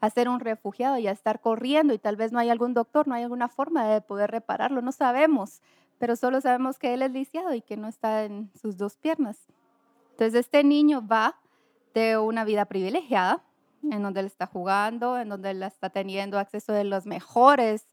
a 0.00 0.10
ser 0.10 0.28
un 0.28 0.40
refugiado 0.40 0.98
y 0.98 1.06
a 1.06 1.12
estar 1.12 1.40
corriendo 1.40 1.94
y 1.94 1.98
tal 1.98 2.16
vez 2.16 2.32
no 2.32 2.40
hay 2.40 2.50
algún 2.50 2.74
doctor, 2.74 3.06
no 3.06 3.14
hay 3.14 3.22
alguna 3.22 3.48
forma 3.48 3.86
de 3.86 4.00
poder 4.00 4.32
repararlo, 4.32 4.82
no 4.82 4.90
sabemos, 4.90 5.62
pero 6.02 6.16
solo 6.16 6.40
sabemos 6.40 6.80
que 6.80 6.94
él 6.94 7.02
es 7.02 7.12
lisiado 7.12 7.54
y 7.54 7.62
que 7.62 7.76
no 7.76 7.86
está 7.86 8.24
en 8.24 8.50
sus 8.60 8.76
dos 8.76 8.96
piernas. 8.96 9.38
Entonces 10.10 10.34
este 10.34 10.64
niño 10.64 11.06
va 11.06 11.36
de 11.94 12.18
una 12.18 12.42
vida 12.44 12.64
privilegiada, 12.64 13.44
en 13.88 14.02
donde 14.02 14.18
él 14.18 14.26
está 14.26 14.48
jugando, 14.48 15.16
en 15.16 15.28
donde 15.28 15.52
él 15.52 15.62
está 15.62 15.90
teniendo 15.90 16.40
acceso 16.40 16.72
de 16.72 16.82
los 16.82 17.06
mejores 17.06 17.86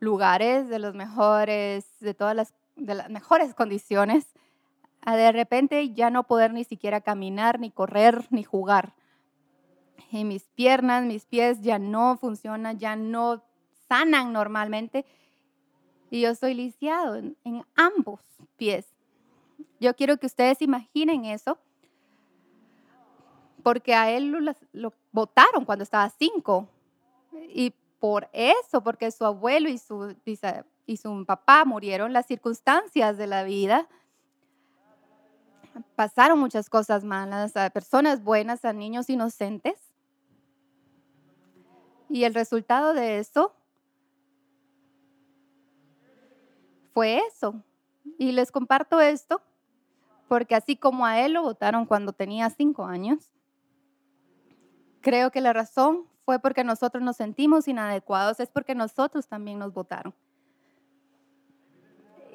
lugares, 0.00 0.68
de 0.68 0.80
los 0.80 0.96
mejores, 0.96 1.86
de 2.00 2.14
todas 2.14 2.34
las, 2.34 2.52
de 2.74 2.96
las 2.96 3.08
mejores 3.10 3.54
condiciones, 3.54 4.26
a 5.00 5.14
de 5.14 5.30
repente 5.30 5.94
ya 5.94 6.10
no 6.10 6.24
poder 6.24 6.52
ni 6.52 6.64
siquiera 6.64 7.00
caminar, 7.00 7.60
ni 7.60 7.70
correr, 7.70 8.26
ni 8.30 8.42
jugar 8.42 8.92
y 10.10 10.24
mis 10.24 10.48
piernas, 10.48 11.04
mis 11.04 11.26
pies 11.26 11.62
ya 11.62 11.78
no 11.78 12.16
funcionan, 12.16 12.80
ya 12.80 12.96
no 12.96 13.44
sanan 13.88 14.32
normalmente. 14.32 15.06
Y 16.12 16.20
yo 16.20 16.28
estoy 16.28 16.52
lisiado 16.52 17.16
en, 17.16 17.64
ambos 17.74 18.20
pies. 18.58 18.86
Yo 19.80 19.96
quiero 19.96 20.18
que 20.18 20.26
ustedes 20.26 20.60
imaginen 20.60 21.24
eso, 21.24 21.56
porque 23.62 23.94
a 23.94 24.10
él 24.10 24.26
lo, 24.26 24.54
lo 24.74 24.92
votaron 25.10 25.64
cuando 25.64 25.84
estaba 25.84 26.10
cinco. 26.10 26.68
Y 27.48 27.72
por 27.98 28.28
eso, 28.34 28.82
porque 28.82 29.10
su 29.10 29.24
abuelo 29.24 29.70
y 29.70 29.78
su, 29.78 30.14
y 30.84 30.96
su 30.98 31.24
papá 31.24 31.64
murieron, 31.64 32.12
las 32.12 32.26
circunstancias 32.26 33.16
de 33.16 33.26
la 33.26 33.44
vida 33.44 33.88
pasaron 35.96 36.38
muchas 36.38 36.68
cosas 36.68 37.04
malas 37.04 37.56
a 37.56 37.70
personas 37.70 38.22
buenas, 38.22 38.66
a 38.66 38.74
niños 38.74 39.08
inocentes. 39.08 39.78
Y 42.10 42.24
el 42.24 42.34
resultado 42.34 42.92
de 42.92 43.18
eso 43.18 43.54
fue 46.92 47.20
eso. 47.26 47.54
Y 48.18 48.32
les 48.32 48.50
comparto 48.50 49.00
esto 49.00 49.42
porque 50.28 50.54
así 50.54 50.76
como 50.76 51.04
a 51.04 51.20
él 51.20 51.34
lo 51.34 51.42
votaron 51.42 51.84
cuando 51.84 52.12
tenía 52.12 52.48
cinco 52.48 52.86
años, 52.86 53.30
creo 55.02 55.30
que 55.30 55.42
la 55.42 55.52
razón 55.52 56.06
fue 56.24 56.38
porque 56.38 56.64
nosotros 56.64 57.02
nos 57.02 57.16
sentimos 57.16 57.68
inadecuados, 57.68 58.40
es 58.40 58.48
porque 58.48 58.74
nosotros 58.74 59.26
también 59.26 59.58
nos 59.58 59.74
votaron. 59.74 60.14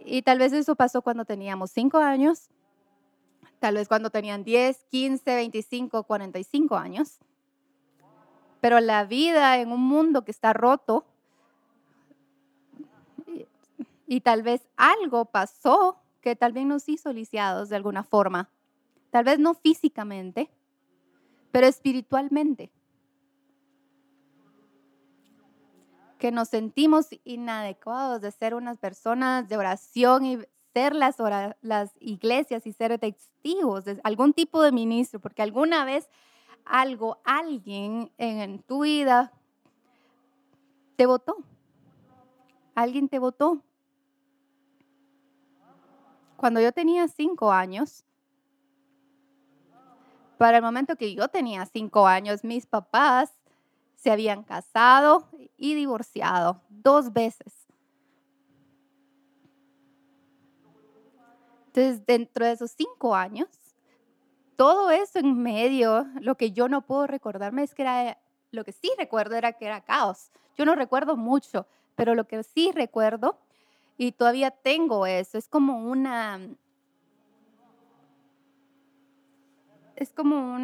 Y 0.06 0.22
tal 0.22 0.40
vez 0.40 0.54
eso 0.54 0.76
pasó 0.76 1.02
cuando 1.02 1.26
teníamos 1.26 1.72
cinco 1.72 1.98
años, 1.98 2.50
tal 3.60 3.76
vez 3.76 3.88
cuando 3.88 4.10
tenían 4.10 4.44
10, 4.44 4.86
15, 4.92 5.36
25, 5.36 6.04
45 6.04 6.78
años. 6.78 7.18
Pero 8.62 8.80
la 8.80 9.06
vida 9.06 9.58
en 9.58 9.72
un 9.72 9.82
mundo 9.82 10.24
que 10.24 10.32
está 10.32 10.54
roto 10.54 11.06
y, 14.08 14.22
tal 14.22 14.42
vez 14.42 14.68
algo 14.78 15.26
pasó 15.26 16.02
que 16.22 16.36
tal 16.36 16.54
vez 16.54 16.66
nos 16.66 16.88
hizo 16.90 17.12
lisiados 17.14 17.70
de 17.70 17.76
alguna 17.76 18.04
forma. 18.04 18.50
Tal 19.12 19.24
vez 19.24 19.40
no 19.40 19.54
físicamente, 19.54 20.50
pero 21.52 21.68
espiritualmente. 21.68 22.72
Que 26.18 26.32
nos 26.32 26.50
sentimos 26.50 27.08
inadecuados 27.24 28.22
de 28.22 28.32
ser 28.32 28.56
unas 28.56 28.78
personas 28.78 29.48
de 29.48 29.58
oración 29.58 30.26
y 30.26 30.40
ser 30.74 30.94
las, 30.94 31.18
iglesias 32.00 32.68
y 32.68 32.74
ser 32.74 32.98
testigos 33.00 33.86
de 33.86 34.00
algún 34.04 34.34
tipo 34.34 34.62
de 34.62 34.72
ministro, 34.72 35.20
porque 35.20 35.42
alguna 35.42 35.86
vez 35.86 36.10
algo, 36.66 37.20
alguien 37.24 38.12
en 38.18 38.62
tu 38.64 38.84
vida 38.84 39.32
te 40.96 41.06
votó. 41.06 41.38
Alguien 42.76 43.10
te 43.10 43.18
votó. 43.18 43.64
Cuando 46.38 46.62
yo 46.62 46.72
tenía 46.72 47.08
cinco 47.08 47.52
años, 47.52 48.06
para 50.38 50.58
el 50.58 50.64
momento 50.64 50.96
que 50.96 51.14
yo 51.16 51.28
tenía 51.28 51.66
cinco 51.66 52.06
años, 52.06 52.44
mis 52.44 52.68
papás 52.68 53.32
se 53.96 54.12
habían 54.12 54.44
casado 54.44 55.28
y 55.58 55.74
divorciado 55.74 56.62
dos 56.70 57.12
veces. 57.12 57.54
Entonces, 61.68 62.06
dentro 62.06 62.46
de 62.46 62.52
esos 62.52 62.72
cinco 62.72 63.16
años, 63.16 63.50
todo 64.56 64.90
eso 64.92 65.20
en 65.20 65.42
medio, 65.42 66.08
lo 66.22 66.36
que 66.36 66.52
yo 66.52 66.70
no 66.70 66.82
puedo 66.82 67.08
recordarme 67.08 67.64
es 67.64 67.74
que 67.76 67.84
era, 67.84 68.18
lo 68.52 68.64
que 68.64 68.72
sí 68.72 68.92
recuerdo 68.98 69.36
era 69.36 69.54
que 69.54 69.66
era 69.66 69.82
caos. 69.82 70.32
Yo 70.56 70.66
no 70.66 70.76
recuerdo 70.76 71.18
mucho, 71.18 71.68
pero 71.96 72.16
lo 72.16 72.28
que 72.28 72.44
sí 72.44 72.72
recuerdo, 72.74 73.40
y 73.98 74.12
todavía 74.12 74.52
tengo 74.52 75.06
eso, 75.06 75.38
es 75.38 75.48
como 75.50 75.78
una, 75.78 76.40
es 79.96 80.14
como 80.14 80.56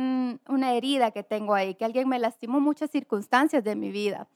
una 0.47 0.73
herida 0.73 1.11
que 1.11 1.23
tengo 1.23 1.55
ahí, 1.55 1.73
que 1.73 1.85
alguien 1.85 2.07
me 2.07 2.19
lastimó 2.19 2.59
muchas 2.59 2.91
circunstancias 2.91 3.63
de 3.63 3.75
mi 3.75 3.91
vida 3.91 4.27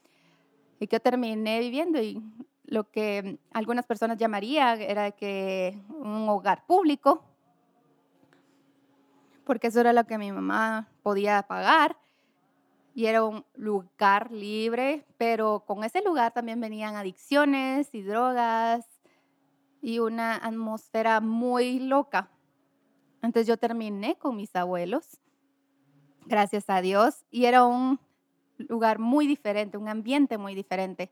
y 0.80 0.88
que 0.88 1.00
terminé 1.00 1.60
viviendo 1.60 2.02
y 2.02 2.22
lo 2.66 2.90
que 2.90 3.40
algunas 3.52 3.86
personas 3.86 4.18
llamarían 4.18 4.82
era 4.82 5.12
que 5.12 5.80
un 5.90 6.28
hogar 6.28 6.66
público, 6.66 7.24
porque 9.46 9.68
eso 9.68 9.80
era 9.80 9.94
lo 9.94 10.06
que 10.06 10.18
mi 10.18 10.32
mamá 10.32 10.90
podía 11.04 11.44
pagar 11.44 11.96
y 12.98 13.06
era 13.06 13.24
un 13.24 13.46
lugar 13.54 14.32
libre, 14.32 15.06
pero 15.20 15.64
con 15.68 15.84
ese 15.84 16.02
lugar 16.02 16.34
también 16.34 16.60
venían 16.60 16.96
adicciones 16.96 17.94
y 17.94 18.02
drogas 18.02 18.88
y 19.84 20.00
una 20.00 20.36
atmósfera 20.36 21.22
muy 21.22 21.78
loca. 21.78 22.32
Entonces 23.22 23.46
yo 23.46 23.56
terminé 23.58 24.16
con 24.16 24.36
mis 24.36 24.56
abuelos, 24.56 25.20
gracias 26.26 26.72
a 26.72 26.82
Dios, 26.82 27.24
y 27.30 27.46
era 27.46 27.66
un 27.66 28.00
lugar 28.58 28.98
muy 28.98 29.28
diferente, 29.28 29.78
un 29.78 29.90
ambiente 29.90 30.40
muy 30.40 30.56
diferente. 30.56 31.12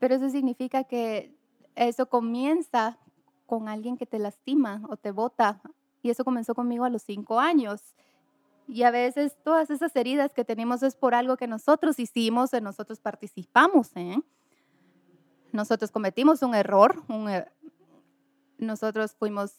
Pero 0.00 0.16
eso 0.16 0.30
significa 0.30 0.82
que 0.82 1.32
eso 1.76 2.06
comienza 2.06 2.98
con 3.46 3.68
alguien 3.68 3.96
que 3.96 4.06
te 4.06 4.18
lastima 4.18 4.82
o 4.88 4.96
te 4.96 5.12
bota 5.12 5.60
y 6.02 6.10
eso 6.10 6.24
comenzó 6.24 6.56
conmigo 6.56 6.84
a 6.84 6.90
los 6.90 7.02
cinco 7.02 7.38
años. 7.38 7.94
Y 8.66 8.82
a 8.82 8.90
veces 8.90 9.36
todas 9.42 9.70
esas 9.70 9.94
heridas 9.94 10.32
que 10.32 10.44
tenemos 10.44 10.82
es 10.82 10.96
por 10.96 11.14
algo 11.14 11.36
que 11.36 11.46
nosotros 11.46 11.98
hicimos, 11.98 12.50
que 12.50 12.60
nosotros 12.60 12.98
participamos 12.98 13.94
en. 13.94 14.24
Nosotros 15.52 15.90
cometimos 15.90 16.42
un 16.42 16.54
error, 16.54 17.02
er, 17.28 17.52
nosotros 18.58 19.14
fuimos 19.14 19.52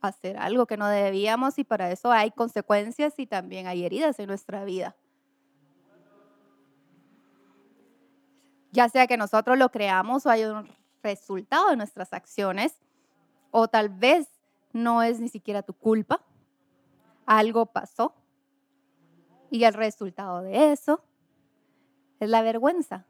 hacer 0.00 0.36
algo 0.36 0.66
que 0.66 0.76
no 0.76 0.86
debíamos 0.86 1.58
y 1.58 1.64
para 1.64 1.90
eso 1.90 2.12
hay 2.12 2.30
consecuencias 2.30 3.14
y 3.18 3.26
también 3.26 3.66
hay 3.66 3.84
heridas 3.84 4.18
en 4.18 4.28
nuestra 4.28 4.64
vida. 4.64 4.94
Ya 8.70 8.88
sea 8.90 9.06
que 9.06 9.16
nosotros 9.16 9.56
lo 9.56 9.70
creamos 9.70 10.26
o 10.26 10.30
hay 10.30 10.44
un 10.44 10.68
resultado 11.02 11.70
de 11.70 11.76
nuestras 11.76 12.12
acciones, 12.12 12.74
o 13.50 13.68
tal 13.68 13.88
vez 13.88 14.28
no 14.72 15.02
es 15.02 15.18
ni 15.18 15.28
siquiera 15.28 15.62
tu 15.62 15.72
culpa, 15.72 16.20
algo 17.24 17.66
pasó 17.66 18.14
y 19.50 19.64
el 19.64 19.74
resultado 19.74 20.42
de 20.42 20.72
eso 20.72 21.00
es 22.20 22.28
la 22.28 22.42
vergüenza. 22.42 23.04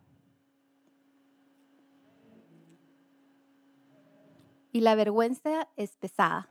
Y 4.72 4.80
la 4.80 4.94
vergüenza 4.94 5.68
es 5.76 5.96
pesada. 5.96 6.48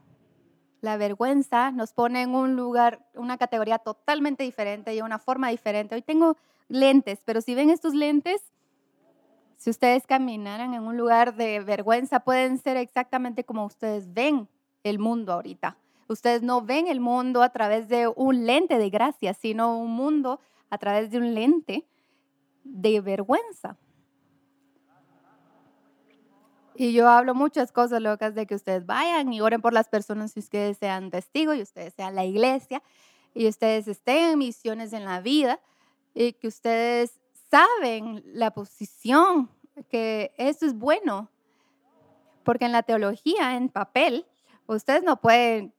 La 0.81 0.97
vergüenza 0.97 1.71
nos 1.71 1.93
pone 1.93 2.21
en 2.21 2.33
un 2.33 2.55
lugar, 2.55 3.07
una 3.13 3.37
categoría 3.37 3.79
totalmente 3.79 4.43
diferente 4.43 4.95
y 4.95 5.01
una 5.01 5.19
forma 5.19 5.49
diferente. 5.49 5.95
Hoy 5.95 6.01
tengo 6.01 6.37
lentes, 6.67 7.19
pero 7.25 7.41
si 7.41 7.55
ven 7.55 7.69
estos 7.69 7.93
lentes, 7.93 8.41
si 9.57 9.69
ustedes 9.69 10.05
caminaran 10.05 10.73
en 10.73 10.83
un 10.83 10.97
lugar 10.97 11.35
de 11.35 11.59
vergüenza, 11.59 12.19
pueden 12.19 12.57
ser 12.57 12.77
exactamente 12.77 13.43
como 13.43 13.65
ustedes 13.65 14.13
ven 14.13 14.47
el 14.83 14.99
mundo 14.99 15.33
ahorita. 15.33 15.77
Ustedes 16.07 16.41
no 16.43 16.62
ven 16.62 16.88
el 16.88 17.00
mundo 17.00 17.41
a 17.41 17.50
través 17.50 17.88
de 17.88 18.07
un 18.07 18.45
lente 18.45 18.77
de 18.77 18.89
gracia, 18.89 19.33
sino 19.33 19.77
un 19.77 19.91
mundo 19.91 20.39
a 20.69 20.77
través 20.77 21.09
de 21.09 21.17
un 21.17 21.33
lente 21.33 21.88
de 22.63 23.01
vergüenza. 23.01 23.77
Y 26.77 26.91
yo 26.91 27.07
hablo 27.07 27.33
muchas 27.33 27.71
cosas 27.71 28.01
locas 28.01 28.35
de 28.35 28.45
que 28.45 28.55
ustedes 28.55 28.85
vayan 28.85 29.31
y 29.31 29.39
oren 29.39 29.62
por 29.62 29.74
las 29.74 29.88
personas 29.88 30.35
y 30.35 30.41
ustedes 30.41 30.77
sean 30.77 31.09
testigos 31.09 31.55
y 31.55 31.62
ustedes 31.62 31.93
sean 31.93 32.15
la 32.15 32.25
iglesia 32.25 32.83
y 33.33 33.47
ustedes 33.47 33.88
estén 33.88 34.31
en 34.31 34.39
misiones 34.39 34.91
en 34.91 35.05
la 35.05 35.21
vida 35.21 35.59
y 36.13 36.33
que 36.33 36.47
ustedes 36.47 37.19
saben 37.50 38.24
la 38.25 38.51
posición, 38.51 39.50
que 39.89 40.33
eso 40.38 40.65
es 40.65 40.74
bueno. 40.74 41.29
Porque 42.43 42.65
en 42.65 42.74
la 42.74 42.83
teología, 42.83 43.55
en 43.55 43.69
papel, 43.69 44.25
ustedes 44.67 45.03
no 45.03 45.17
pueden 45.17 45.74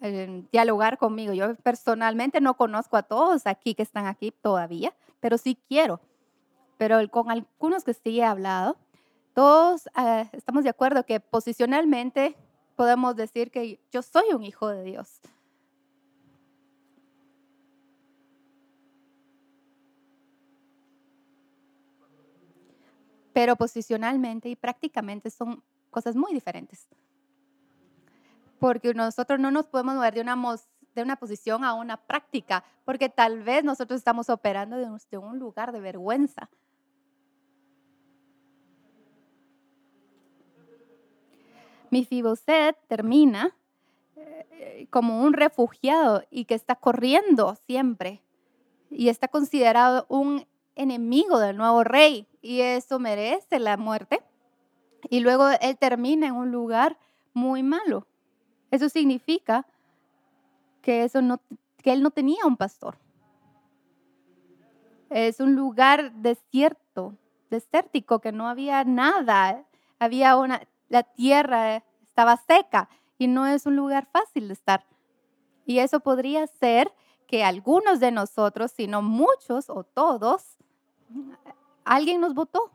eh, 0.00 0.44
dialogar 0.50 0.98
conmigo. 0.98 1.32
Yo 1.32 1.54
personalmente 1.56 2.40
no 2.40 2.54
conozco 2.54 2.96
a 2.96 3.02
todos 3.02 3.46
aquí 3.46 3.74
que 3.74 3.82
están 3.82 4.06
aquí 4.06 4.30
todavía, 4.30 4.94
pero 5.20 5.38
sí 5.38 5.58
quiero. 5.68 6.00
Pero 6.78 7.06
con 7.10 7.30
algunos 7.30 7.84
que 7.84 7.94
sí 7.94 8.20
he 8.20 8.24
hablado, 8.24 8.76
todos 9.34 9.86
eh, 9.96 10.28
estamos 10.32 10.64
de 10.64 10.70
acuerdo 10.70 11.04
que 11.04 11.20
posicionalmente 11.20 12.36
podemos 12.76 13.16
decir 13.16 13.50
que 13.50 13.80
yo 13.90 14.02
soy 14.02 14.24
un 14.34 14.42
hijo 14.42 14.68
de 14.68 14.82
Dios. 14.82 15.20
Pero 23.32 23.56
posicionalmente 23.56 24.50
y 24.50 24.56
prácticamente 24.56 25.30
son 25.30 25.62
cosas 25.90 26.16
muy 26.16 26.34
diferentes. 26.34 26.86
Porque 28.62 28.94
nosotros 28.94 29.40
no 29.40 29.50
nos 29.50 29.66
podemos 29.66 29.96
mover 29.96 30.14
de 30.14 30.20
una, 30.20 30.36
de 30.94 31.02
una 31.02 31.16
posición 31.16 31.64
a 31.64 31.74
una 31.74 31.96
práctica, 31.96 32.62
porque 32.84 33.08
tal 33.08 33.42
vez 33.42 33.64
nosotros 33.64 33.98
estamos 33.98 34.30
operando 34.30 34.76
de 34.76 35.18
un 35.18 35.40
lugar 35.40 35.72
de 35.72 35.80
vergüenza. 35.80 36.48
Mi 41.90 42.04
Fiboset 42.04 42.76
termina 42.86 43.52
eh, 44.14 44.86
como 44.90 45.24
un 45.24 45.32
refugiado 45.32 46.22
y 46.30 46.44
que 46.44 46.54
está 46.54 46.76
corriendo 46.76 47.56
siempre 47.66 48.22
y 48.90 49.08
está 49.08 49.26
considerado 49.26 50.06
un 50.08 50.46
enemigo 50.76 51.40
del 51.40 51.56
nuevo 51.56 51.82
rey 51.82 52.28
y 52.42 52.60
eso 52.60 53.00
merece 53.00 53.58
la 53.58 53.76
muerte. 53.76 54.22
Y 55.10 55.18
luego 55.18 55.48
él 55.60 55.76
termina 55.78 56.28
en 56.28 56.36
un 56.36 56.52
lugar 56.52 56.96
muy 57.34 57.64
malo. 57.64 58.06
Eso 58.72 58.88
significa 58.88 59.66
que, 60.80 61.04
eso 61.04 61.20
no, 61.20 61.40
que 61.76 61.92
él 61.92 62.02
no 62.02 62.10
tenía 62.10 62.46
un 62.46 62.56
pastor. 62.56 62.96
Es 65.10 65.40
un 65.40 65.54
lugar 65.54 66.10
desierto, 66.14 67.14
desértico, 67.50 68.20
que 68.20 68.32
no 68.32 68.48
había 68.48 68.82
nada. 68.84 69.66
Había 69.98 70.38
una, 70.38 70.62
la 70.88 71.02
tierra 71.02 71.84
estaba 72.02 72.38
seca 72.38 72.88
y 73.18 73.26
no 73.26 73.46
es 73.46 73.66
un 73.66 73.76
lugar 73.76 74.08
fácil 74.10 74.48
de 74.48 74.54
estar. 74.54 74.86
Y 75.66 75.80
eso 75.80 76.00
podría 76.00 76.46
ser 76.46 76.90
que 77.26 77.44
algunos 77.44 78.00
de 78.00 78.10
nosotros, 78.10 78.72
si 78.72 78.86
no 78.86 79.02
muchos 79.02 79.68
o 79.68 79.84
todos, 79.84 80.56
alguien 81.84 82.22
nos 82.22 82.32
votó. 82.32 82.70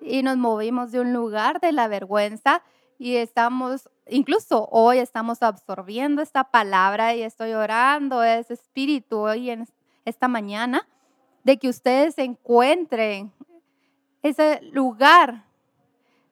Y 0.00 0.22
nos 0.22 0.36
movimos 0.36 0.92
de 0.92 1.00
un 1.00 1.12
lugar 1.12 1.60
de 1.60 1.72
la 1.72 1.88
vergüenza 1.88 2.62
y 2.98 3.16
estamos, 3.16 3.88
incluso 4.08 4.68
hoy 4.70 4.98
estamos 4.98 5.42
absorbiendo 5.42 6.22
esta 6.22 6.44
palabra 6.44 7.14
y 7.14 7.22
estoy 7.22 7.52
orando 7.52 8.22
ese 8.22 8.54
espíritu 8.54 9.18
hoy 9.18 9.50
en 9.50 9.66
esta 10.04 10.28
mañana 10.28 10.86
de 11.44 11.58
que 11.58 11.68
ustedes 11.68 12.18
encuentren 12.18 13.32
ese 14.22 14.60
lugar 14.72 15.44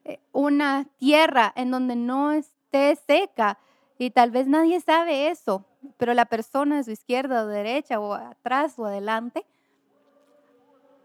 eh, 0.05 0.19
una 0.33 0.87
tierra 0.97 1.53
en 1.57 1.71
donde 1.71 1.97
no 1.97 2.33
esté 2.33 2.97
seca. 3.07 3.59
Y 3.99 4.11
tal 4.11 4.31
vez 4.31 4.47
nadie 4.47 4.81
sabe 4.81 5.29
eso, 5.29 5.67
pero 5.99 6.15
la 6.15 6.25
persona 6.25 6.79
a 6.79 6.85
su 6.85 6.91
izquierda 6.91 7.43
o 7.43 7.47
derecha 7.47 8.01
o 8.01 8.15
atrás 8.15 8.79
o 8.79 8.87
adelante. 8.87 9.45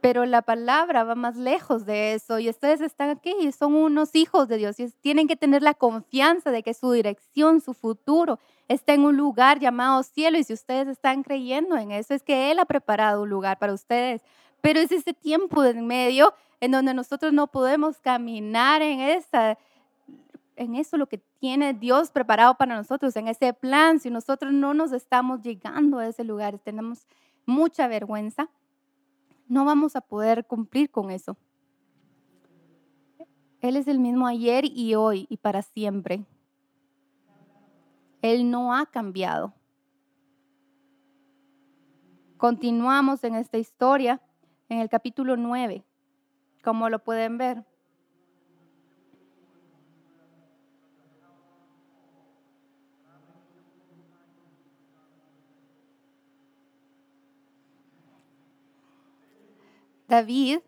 Pero 0.05 0.23
la 0.27 0.43
palabra 0.43 1.03
va 1.03 1.15
más 1.15 1.35
lejos 1.35 1.83
de 1.87 2.13
eso 2.13 2.37
y 2.37 2.47
ustedes 2.47 2.79
están 2.79 3.09
aquí 3.09 3.33
y 3.41 3.51
son 3.51 3.73
unos 3.73 4.13
hijos 4.13 4.47
de 4.47 4.57
Dios 4.57 4.79
y 4.79 4.91
tienen 5.01 5.27
que 5.27 5.35
tener 5.35 5.63
la 5.63 5.73
confianza 5.73 6.51
de 6.51 6.61
que 6.61 6.75
su 6.75 6.91
dirección, 6.91 7.59
su 7.59 7.73
futuro 7.73 8.37
está 8.67 8.93
en 8.93 9.03
un 9.03 9.17
lugar 9.17 9.59
llamado 9.59 10.03
cielo 10.03 10.37
y 10.37 10.43
si 10.43 10.53
ustedes 10.53 10.89
están 10.89 11.23
creyendo 11.23 11.75
en 11.75 11.89
eso 11.89 12.13
es 12.13 12.21
que 12.21 12.51
Él 12.51 12.59
ha 12.59 12.65
preparado 12.65 13.23
un 13.23 13.29
lugar 13.31 13.57
para 13.57 13.73
ustedes. 13.73 14.21
Pero 14.61 14.79
es 14.79 14.91
ese 14.91 15.15
tiempo 15.15 15.63
en 15.63 15.87
medio 15.87 16.35
en 16.61 16.69
donde 16.69 16.93
nosotros 16.93 17.33
no 17.33 17.47
podemos 17.47 17.97
caminar 17.97 18.83
en 18.83 18.99
esa 18.99 19.57
en 20.55 20.75
eso 20.75 20.97
lo 20.97 21.07
que 21.07 21.17
tiene 21.39 21.73
Dios 21.73 22.11
preparado 22.11 22.53
para 22.53 22.75
nosotros, 22.75 23.15
en 23.15 23.27
ese 23.27 23.53
plan, 23.53 23.99
si 23.99 24.11
nosotros 24.11 24.53
no 24.53 24.75
nos 24.75 24.91
estamos 24.91 25.41
llegando 25.41 25.97
a 25.97 26.07
ese 26.07 26.23
lugar, 26.23 26.59
tenemos 26.59 27.07
mucha 27.47 27.87
vergüenza, 27.87 28.49
no 29.47 29.65
vamos 29.65 29.95
a 29.95 30.01
poder 30.01 30.45
cumplir 30.45 30.89
con 30.89 31.11
eso. 31.11 31.37
Él 33.61 33.77
es 33.77 33.87
el 33.87 33.99
mismo 33.99 34.27
ayer 34.27 34.65
y 34.65 34.95
hoy 34.95 35.25
y 35.29 35.37
para 35.37 35.61
siempre. 35.61 36.25
Él 38.21 38.49
no 38.49 38.75
ha 38.75 38.85
cambiado. 38.85 39.53
Continuamos 42.37 43.23
en 43.23 43.35
esta 43.35 43.57
historia 43.57 44.21
en 44.69 44.79
el 44.79 44.89
capítulo 44.89 45.37
9 45.37 45.85
como 46.65 46.89
lo 46.89 47.03
pueden 47.03 47.37
ver. 47.37 47.63
David 60.07 60.59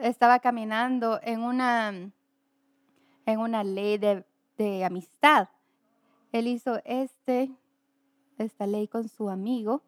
estaba 0.00 0.40
caminando 0.40 1.20
en 1.22 1.42
una, 1.42 1.88
en 1.88 3.38
una 3.38 3.64
ley 3.64 3.98
de, 3.98 4.24
de 4.58 4.84
amistad. 4.84 5.48
Él 6.32 6.48
hizo 6.48 6.80
este, 6.84 7.50
esta 8.38 8.66
ley 8.66 8.88
con 8.88 9.08
su 9.08 9.30
amigo 9.30 9.82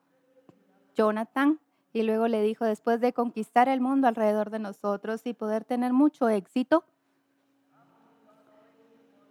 Jonathan 0.94 1.58
y 1.92 2.02
luego 2.02 2.28
le 2.28 2.42
dijo, 2.42 2.64
después 2.64 3.00
de 3.00 3.12
conquistar 3.12 3.68
el 3.68 3.80
mundo 3.80 4.06
alrededor 4.06 4.50
de 4.50 4.58
nosotros 4.58 5.22
y 5.24 5.32
poder 5.32 5.64
tener 5.64 5.92
mucho 5.92 6.28
éxito, 6.28 6.84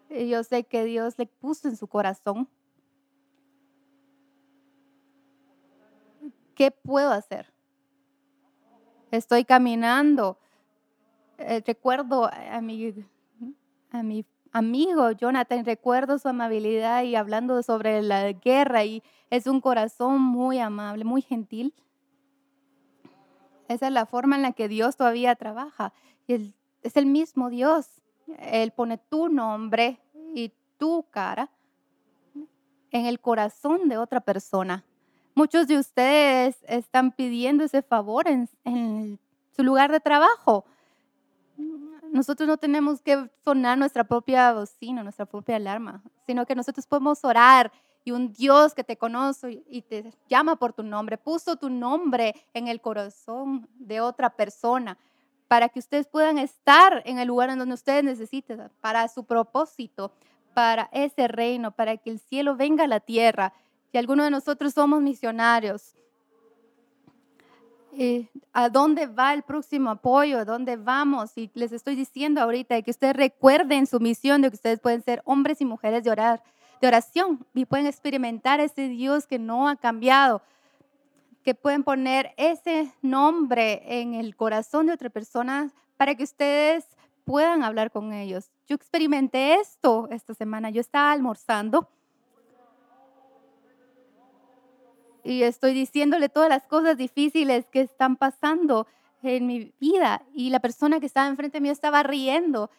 yo 0.09 0.43
sé 0.43 0.63
que 0.63 0.83
Dios 0.83 1.17
le 1.17 1.25
puso 1.25 1.67
en 1.67 1.77
su 1.77 1.87
corazón, 1.87 2.47
¿qué 6.55 6.71
puedo 6.71 7.11
hacer? 7.11 7.54
Estoy 9.15 9.45
caminando. 9.45 10.37
Eh, 11.37 11.63
recuerdo 11.65 12.29
a 12.29 12.61
mi, 12.61 12.93
a 13.91 14.03
mi 14.03 14.25
amigo 14.51 15.11
Jonathan, 15.11 15.65
recuerdo 15.65 16.19
su 16.19 16.27
amabilidad 16.27 17.03
y 17.03 17.15
hablando 17.15 17.61
sobre 17.63 18.01
la 18.01 18.33
guerra 18.33 18.83
y 18.83 19.03
es 19.29 19.47
un 19.47 19.61
corazón 19.61 20.21
muy 20.21 20.59
amable, 20.59 21.05
muy 21.05 21.21
gentil. 21.21 21.73
Esa 23.67 23.87
es 23.87 23.93
la 23.93 24.05
forma 24.05 24.35
en 24.35 24.41
la 24.41 24.51
que 24.51 24.67
Dios 24.67 24.97
todavía 24.97 25.35
trabaja. 25.35 25.93
es 26.27 26.97
el 26.97 27.05
mismo 27.05 27.49
Dios. 27.49 27.87
Él 28.39 28.71
pone 28.71 28.97
tu 28.97 29.29
nombre 29.29 29.99
y 30.33 30.51
tu 30.77 31.05
cara 31.09 31.49
en 32.91 33.05
el 33.05 33.19
corazón 33.19 33.87
de 33.87 33.97
otra 33.97 34.19
persona. 34.19 34.83
Muchos 35.37 35.67
de 35.67 35.77
ustedes 35.77 36.55
están 36.65 37.11
pidiendo 37.11 37.65
ese 37.65 37.81
favor 37.81 38.25
en, 38.29 38.49
su 39.53 39.63
lugar 39.63 39.91
de 39.91 39.99
trabajo. 39.99 40.63
Nosotros 42.11 42.47
no 42.47 42.55
tenemos 42.55 43.01
que 43.01 43.29
sonar 43.43 43.77
nuestra 43.77 44.05
propia 44.05 44.53
bocina, 44.53 45.03
nuestra 45.03 45.25
propia 45.25 45.57
alarma, 45.57 46.01
sino 46.25 46.45
que 46.45 46.55
nosotros 46.55 46.87
podemos 46.87 47.25
orar 47.25 47.69
y 48.05 48.11
un 48.11 48.31
Dios 48.31 48.73
que 48.73 48.85
te 48.85 48.95
conoce 48.95 49.61
y 49.67 49.81
te 49.81 50.13
llama 50.29 50.55
por 50.55 50.71
tu 50.71 50.83
nombre, 50.83 51.17
puso 51.17 51.57
tu 51.57 51.69
nombre 51.69 52.33
en 52.53 52.69
el 52.69 52.79
corazón 52.79 53.67
de 53.73 53.99
otra 53.99 54.29
persona 54.29 54.97
para 55.49 55.67
que 55.67 55.79
ustedes 55.79 56.07
puedan 56.07 56.37
estar 56.37 57.01
en 57.05 57.19
el 57.19 57.27
lugar 57.27 57.49
en 57.49 57.59
donde 57.59 57.75
ustedes 57.75 58.05
necesiten, 58.05 58.71
para 58.79 59.07
su 59.09 59.25
propósito, 59.25 60.13
para 60.53 60.89
ese 60.93 61.27
reino, 61.27 61.71
para 61.71 61.97
que 61.97 62.09
el 62.09 62.19
cielo 62.19 62.55
venga 62.55 62.85
a 62.85 62.87
la 62.87 63.01
tierra. 63.01 63.53
Y 63.95 63.97
algunos 63.97 64.25
de 64.25 64.31
nosotros 64.31 64.73
somos 64.73 65.01
misionarios. 65.01 65.95
Eh, 67.93 68.27
¿A 68.51 68.67
dónde 68.67 69.07
va 69.07 69.33
el 69.33 69.43
próximo 69.43 69.89
apoyo? 69.89 70.37
¿A 70.37 70.43
dónde 70.43 70.75
vamos? 70.75 71.31
Y 71.37 71.49
les 71.53 71.71
estoy 71.71 71.95
diciendo 71.95 72.41
ahorita 72.41 72.81
que 72.81 72.91
ustedes 72.91 73.15
recuerden 73.15 73.87
su 73.87 74.01
misión 74.01 74.41
de 74.41 74.49
que 74.49 74.55
ustedes 74.55 74.81
pueden 74.81 75.01
ser 75.01 75.21
hombres 75.23 75.61
y 75.61 75.65
mujeres 75.65 76.03
de 76.03 76.11
orar 76.11 76.43
de 76.81 76.89
oración 76.89 77.45
y 77.53 77.63
pueden 77.63 77.87
experimentar 77.87 78.59
ese 78.59 78.89
Dios 78.89 79.27
que 79.27 79.39
no 79.39 79.69
ha 79.69 79.77
cambiado, 79.77 80.41
que 81.41 81.55
pueden 81.55 81.85
poner 81.85 82.33
ese 82.35 82.91
nombre 83.01 83.81
en 84.01 84.13
el 84.13 84.35
corazón 84.35 84.87
de 84.87 84.91
otra 84.91 85.09
persona 85.09 85.71
para 85.95 86.15
que 86.15 86.25
ustedes 86.25 86.85
puedan 87.23 87.63
hablar 87.63 87.91
con 87.91 88.11
ellos. 88.11 88.51
Yo 88.67 88.75
experimenté 88.75 89.53
esto 89.53 90.09
esta 90.11 90.33
semana. 90.33 90.69
Yo 90.69 90.81
estaba 90.81 91.13
almorzando 91.13 91.87
y 95.25 95.43
estoy 95.43 95.73
diciéndole 95.73 96.29
todas 96.29 96.49
las 96.49 96.63
cosas 96.67 96.95
difíciles 96.95 97.65
que 97.71 97.81
están 97.81 98.15
pasando 98.15 98.87
en 99.23 99.47
mi 99.47 99.73
vida 99.81 100.21
y 100.33 100.51
la 100.51 100.59
persona 100.59 100.99
que 100.99 101.07
estaba 101.07 101.27
enfrente 101.27 101.59
mío 101.59 101.73
estaba 101.73 102.03
riendo. 102.03 102.69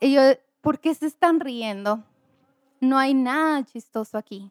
Y 0.00 0.16
¿por 0.60 0.80
qué 0.80 0.94
se 0.94 1.06
están 1.06 1.38
riendo? 1.38 2.02
no 2.84 2.98
hay 2.98 3.14
nada 3.14 3.64
chistoso 3.64 4.16
aquí. 4.18 4.50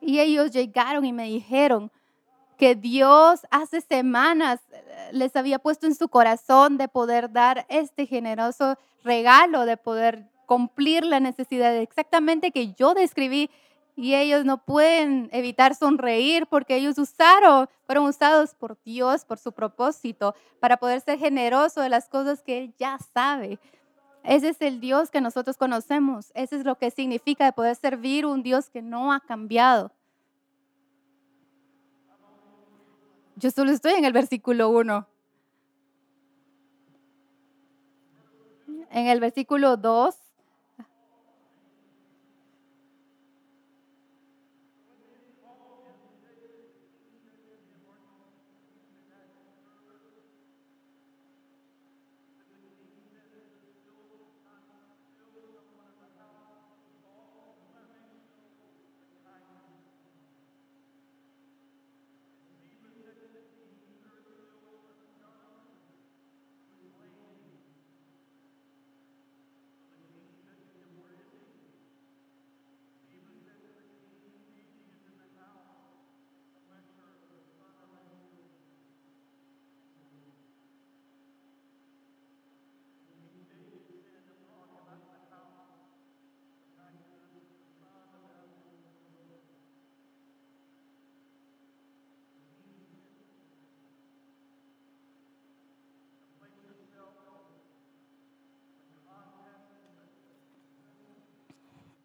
Y 0.00 0.18
ellos 0.20 0.50
llegaron 0.50 1.04
y 1.04 1.12
me 1.12 1.24
dijeron 1.24 1.90
que 2.56 2.74
Dios 2.74 3.40
hace 3.50 3.80
semanas 3.80 4.60
eh, 4.70 5.10
les 5.12 5.34
había 5.36 5.58
puesto 5.58 5.86
en 5.86 5.94
su 5.94 6.08
corazón 6.08 6.76
de 6.78 6.88
poder 6.88 7.32
dar 7.32 7.66
este 7.68 8.06
generoso 8.06 8.76
regalo, 9.02 9.64
de 9.64 9.76
poder 9.76 10.26
cumplir 10.46 11.04
la 11.04 11.20
necesidad 11.20 11.74
exactamente 11.76 12.50
que 12.50 12.72
yo 12.72 12.94
describí. 12.94 13.50
Y 14.00 14.14
ellos 14.14 14.46
no 14.46 14.64
pueden 14.64 15.28
evitar 15.30 15.74
sonreír 15.74 16.46
porque 16.46 16.76
ellos 16.76 16.96
usaron, 16.96 17.68
fueron 17.84 18.06
usados 18.06 18.54
por 18.54 18.82
Dios, 18.82 19.26
por 19.26 19.38
su 19.38 19.52
propósito, 19.52 20.34
para 20.58 20.78
poder 20.78 21.02
ser 21.02 21.18
generoso 21.18 21.82
de 21.82 21.90
las 21.90 22.08
cosas 22.08 22.42
que 22.42 22.56
Él 22.56 22.74
ya 22.78 22.96
sabe. 23.12 23.58
Ese 24.24 24.48
es 24.48 24.62
el 24.62 24.80
Dios 24.80 25.10
que 25.10 25.20
nosotros 25.20 25.58
conocemos. 25.58 26.32
Ese 26.34 26.56
es 26.56 26.64
lo 26.64 26.78
que 26.78 26.90
significa 26.90 27.44
de 27.44 27.52
poder 27.52 27.76
servir 27.76 28.24
un 28.24 28.42
Dios 28.42 28.70
que 28.70 28.80
no 28.80 29.12
ha 29.12 29.20
cambiado. 29.20 29.92
Yo 33.36 33.50
solo 33.50 33.70
estoy 33.70 33.92
en 33.92 34.06
el 34.06 34.14
versículo 34.14 34.70
1. 34.70 35.06
En 38.92 39.06
el 39.08 39.20
versículo 39.20 39.76
2 39.76 40.29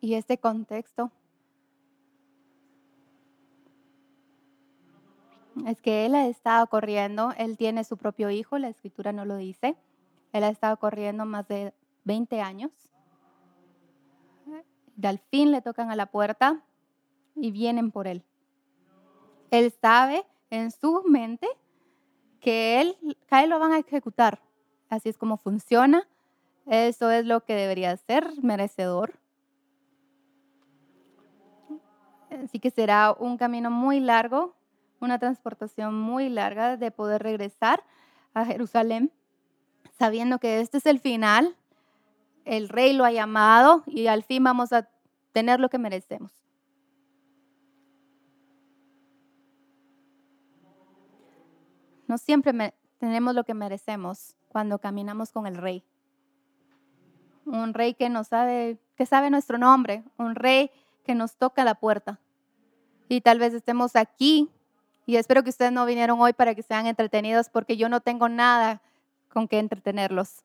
y 0.05 0.13
este 0.13 0.37
contexto 0.37 1.11
es 5.65 5.81
que 5.81 6.05
él 6.05 6.13
ha 6.13 6.27
estado 6.27 6.67
corriendo, 6.67 7.33
él 7.37 7.57
tiene 7.57 7.83
su 7.83 7.97
propio 7.97 8.29
hijo, 8.29 8.59
la 8.59 8.69
escritura 8.69 9.11
no 9.13 9.25
lo 9.25 9.35
dice, 9.37 9.75
él 10.31 10.43
ha 10.43 10.49
estado 10.49 10.77
corriendo 10.77 11.25
más 11.25 11.47
de 11.47 11.73
20 12.03 12.39
años. 12.39 12.71
Y 15.01 15.07
al 15.07 15.17
fin 15.17 15.51
le 15.51 15.63
tocan 15.63 15.89
a 15.89 15.95
la 15.95 16.05
puerta 16.05 16.61
y 17.35 17.49
vienen 17.49 17.89
por 17.89 18.05
él. 18.05 18.23
Él 19.49 19.73
sabe 19.81 20.23
en 20.51 20.69
su 20.69 21.01
mente 21.07 21.47
que 22.41 22.79
él, 22.79 23.17
que 23.27 23.43
él 23.43 23.49
lo 23.49 23.57
van 23.57 23.71
a 23.71 23.79
ejecutar. 23.79 24.39
Así 24.87 25.09
es 25.09 25.17
como 25.17 25.37
funciona. 25.37 26.07
Eso 26.67 27.09
es 27.09 27.25
lo 27.25 27.43
que 27.43 27.55
debería 27.55 27.97
ser 27.97 28.31
merecedor. 28.43 29.19
Así 32.43 32.59
que 32.59 32.69
será 32.69 33.15
un 33.17 33.37
camino 33.37 33.71
muy 33.71 33.99
largo, 33.99 34.55
una 34.99 35.19
transportación 35.19 35.95
muy 35.95 36.29
larga 36.29 36.77
de 36.77 36.91
poder 36.91 37.23
regresar 37.23 37.83
a 38.33 38.45
Jerusalén, 38.45 39.11
sabiendo 39.97 40.39
que 40.39 40.59
este 40.59 40.79
es 40.79 40.85
el 40.85 40.99
final, 40.99 41.55
el 42.43 42.69
rey 42.69 42.93
lo 42.93 43.05
ha 43.05 43.11
llamado 43.11 43.83
y 43.87 44.07
al 44.07 44.23
fin 44.23 44.43
vamos 44.43 44.73
a 44.73 44.89
tener 45.31 45.59
lo 45.59 45.69
que 45.69 45.77
merecemos. 45.77 46.31
No 52.07 52.17
siempre 52.17 52.75
tenemos 52.99 53.33
lo 53.33 53.43
que 53.45 53.53
merecemos 53.53 54.35
cuando 54.49 54.79
caminamos 54.79 55.31
con 55.31 55.47
el 55.47 55.55
rey. 55.55 55.83
Un 57.45 57.73
rey 57.73 57.93
que 57.93 58.09
nos 58.09 58.27
sabe, 58.27 58.77
que 58.95 59.05
sabe 59.05 59.29
nuestro 59.29 59.57
nombre, 59.57 60.03
un 60.17 60.35
rey 60.35 60.69
que 61.03 61.15
nos 61.15 61.35
toca 61.35 61.63
la 61.63 61.75
puerta 61.75 62.19
y 63.09 63.21
tal 63.21 63.39
vez 63.39 63.53
estemos 63.53 63.95
aquí. 63.95 64.49
Y 65.05 65.17
espero 65.17 65.43
que 65.43 65.49
ustedes 65.49 65.71
no 65.71 65.85
vinieron 65.85 66.19
hoy 66.19 66.33
para 66.33 66.55
que 66.55 66.63
sean 66.63 66.87
entretenidos 66.87 67.49
porque 67.49 67.77
yo 67.77 67.89
no 67.89 68.01
tengo 68.01 68.27
nada 68.27 68.81
con 69.31 69.47
que 69.47 69.59
entretenerlos. 69.59 70.43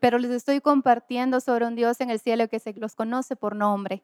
Pero 0.00 0.18
les 0.18 0.30
estoy 0.30 0.60
compartiendo 0.60 1.40
sobre 1.40 1.66
un 1.66 1.74
Dios 1.74 2.00
en 2.00 2.10
el 2.10 2.20
cielo 2.20 2.48
que 2.48 2.58
se 2.58 2.74
los 2.74 2.94
conoce 2.94 3.36
por 3.36 3.56
nombre. 3.56 4.02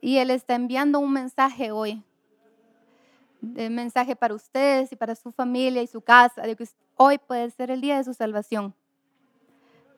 Y 0.00 0.16
Él 0.16 0.30
está 0.30 0.54
enviando 0.54 0.98
un 0.98 1.12
mensaje 1.12 1.70
hoy. 1.70 2.02
Un 3.42 3.74
mensaje 3.74 4.16
para 4.16 4.34
ustedes 4.34 4.92
y 4.92 4.96
para 4.96 5.14
su 5.14 5.30
familia 5.30 5.82
y 5.82 5.86
su 5.86 6.00
casa, 6.00 6.42
de 6.42 6.56
que 6.56 6.68
hoy 6.96 7.18
puede 7.18 7.50
ser 7.50 7.70
el 7.70 7.80
día 7.80 7.96
de 7.96 8.04
su 8.04 8.14
salvación. 8.14 8.74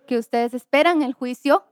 Que 0.07 0.19
ustedes 0.19 0.53
esperan 0.53 1.03
el 1.03 1.15
juicio, 1.15 1.65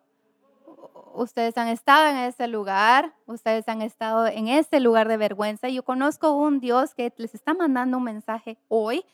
ustedes 1.14 1.56
han 1.58 1.68
estado 1.68 2.08
en 2.08 2.16
ese 2.16 2.46
lugar, 2.46 3.14
ustedes 3.26 3.68
han 3.68 3.82
estado 3.82 4.26
en 4.26 4.48
ese 4.48 4.80
lugar 4.80 5.08
de 5.08 5.16
vergüenza. 5.16 5.68
Yo 5.68 5.82
conozco 5.82 6.32
un 6.32 6.60
Dios 6.60 6.94
que 6.94 7.12
les 7.16 7.34
está 7.34 7.54
mandando 7.54 7.98
un 7.98 8.04
mensaje 8.04 8.58
hoy 8.68 9.04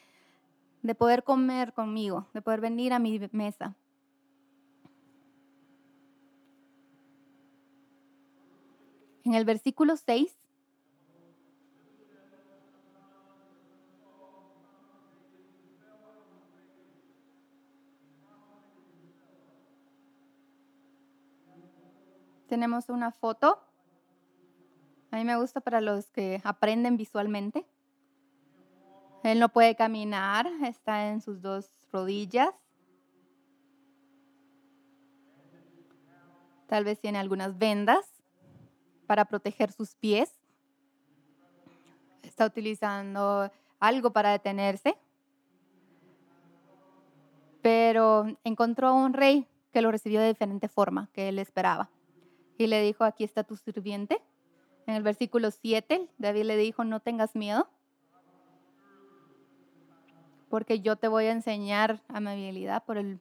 de 0.83 0.95
poder 0.95 1.25
comer 1.25 1.73
conmigo, 1.73 2.27
de 2.33 2.43
poder 2.43 2.61
venir 2.61 2.93
a 2.93 2.99
mi 2.99 3.21
mesa. 3.33 3.75
En 9.25 9.35
el 9.35 9.45
versículo 9.45 9.97
6 9.97 10.33
Tenemos 22.49 22.89
una 22.89 23.11
foto. 23.11 23.61
A 25.11 25.17
mí 25.17 25.25
me 25.25 25.37
gusta 25.37 25.61
para 25.61 25.81
los 25.81 26.11
que 26.11 26.41
aprenden 26.45 26.97
visualmente. 26.97 27.67
Él 29.25 29.41
no 29.41 29.49
puede 29.49 29.75
caminar, 29.75 30.47
está 30.65 31.09
en 31.09 31.21
sus 31.21 31.43
dos 31.43 31.71
rodillas. 31.93 32.55
Tal 36.67 36.85
vez 36.85 37.01
tiene 37.01 37.19
algunas 37.19 37.59
vendas 37.59 38.05
para 39.07 39.25
proteger 39.25 39.73
sus 39.73 39.95
pies. 39.97 40.31
Está 42.23 42.47
utilizando 42.47 43.51
algo 43.81 44.11
para 44.13 44.31
detenerse. 44.31 44.97
Pero 47.63 48.27
encontró 48.45 48.95
un 48.95 49.13
rey 49.13 49.49
que 49.73 49.83
lo 49.83 49.91
recibió 49.91 50.21
de 50.21 50.29
diferente 50.29 50.69
forma 50.69 51.09
que 51.13 51.29
él 51.29 51.39
esperaba. 51.39 51.89
Y 52.59 52.67
le 52.67 52.83
dijo, 52.83 53.05
aquí 53.05 53.25
está 53.25 53.45
tu 53.45 53.57
sirviente. 53.57 54.23
En 54.87 54.95
el 54.95 55.03
versículo 55.03 55.51
7, 55.51 56.09
David 56.19 56.45
le 56.45 56.57
dijo, 56.57 56.85
no 56.85 57.01
tengas 57.01 57.35
miedo, 57.35 57.69
porque 60.49 60.81
yo 60.81 60.97
te 60.97 61.09
voy 61.09 61.27
a 61.27 61.33
enseñar 61.33 62.03
amabilidad 62.09 62.85
por, 62.85 62.99
el, 62.99 63.21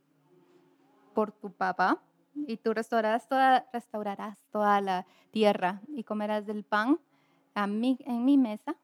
por 1.14 1.32
tu 1.32 1.52
papá, 1.52 2.02
y 2.36 2.58
tú 2.58 2.74
restaurarás 2.74 3.28
toda, 3.28 3.68
restaurarás 3.74 4.38
toda 4.52 4.82
la 4.82 5.06
tierra 5.32 5.82
y 5.88 6.04
comerás 6.04 6.46
del 6.46 6.64
pan 6.64 7.00
a 7.54 7.68
mí, 7.68 7.98
en 8.06 8.26
mi 8.26 8.38
mesa. 8.38 8.76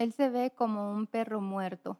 Él 0.00 0.14
se 0.14 0.30
ve 0.30 0.50
como 0.50 0.90
un 0.92 1.06
perro 1.06 1.42
muerto. 1.42 1.98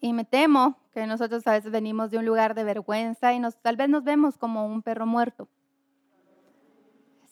Y 0.00 0.14
me 0.14 0.24
temo 0.24 0.78
que 0.90 1.06
nosotros 1.06 1.46
a 1.46 1.52
veces 1.52 1.70
venimos 1.70 2.10
de 2.10 2.16
un 2.16 2.24
lugar 2.24 2.54
de 2.54 2.64
vergüenza 2.64 3.34
y 3.34 3.40
nos, 3.40 3.56
tal 3.58 3.76
vez 3.76 3.90
nos 3.90 4.04
vemos 4.04 4.38
como 4.38 4.66
un 4.66 4.80
perro 4.80 5.04
muerto. 5.04 5.48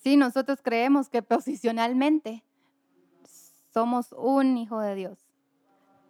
Sí, 0.03 0.19
nosotros 0.19 0.61
creemos 0.63 1.09
que 1.09 1.23
posicionalmente 1.23 2.45
somos 3.73 4.13
un 4.13 4.59
hijo 4.59 4.81
de 4.81 4.95
Dios, 4.95 5.19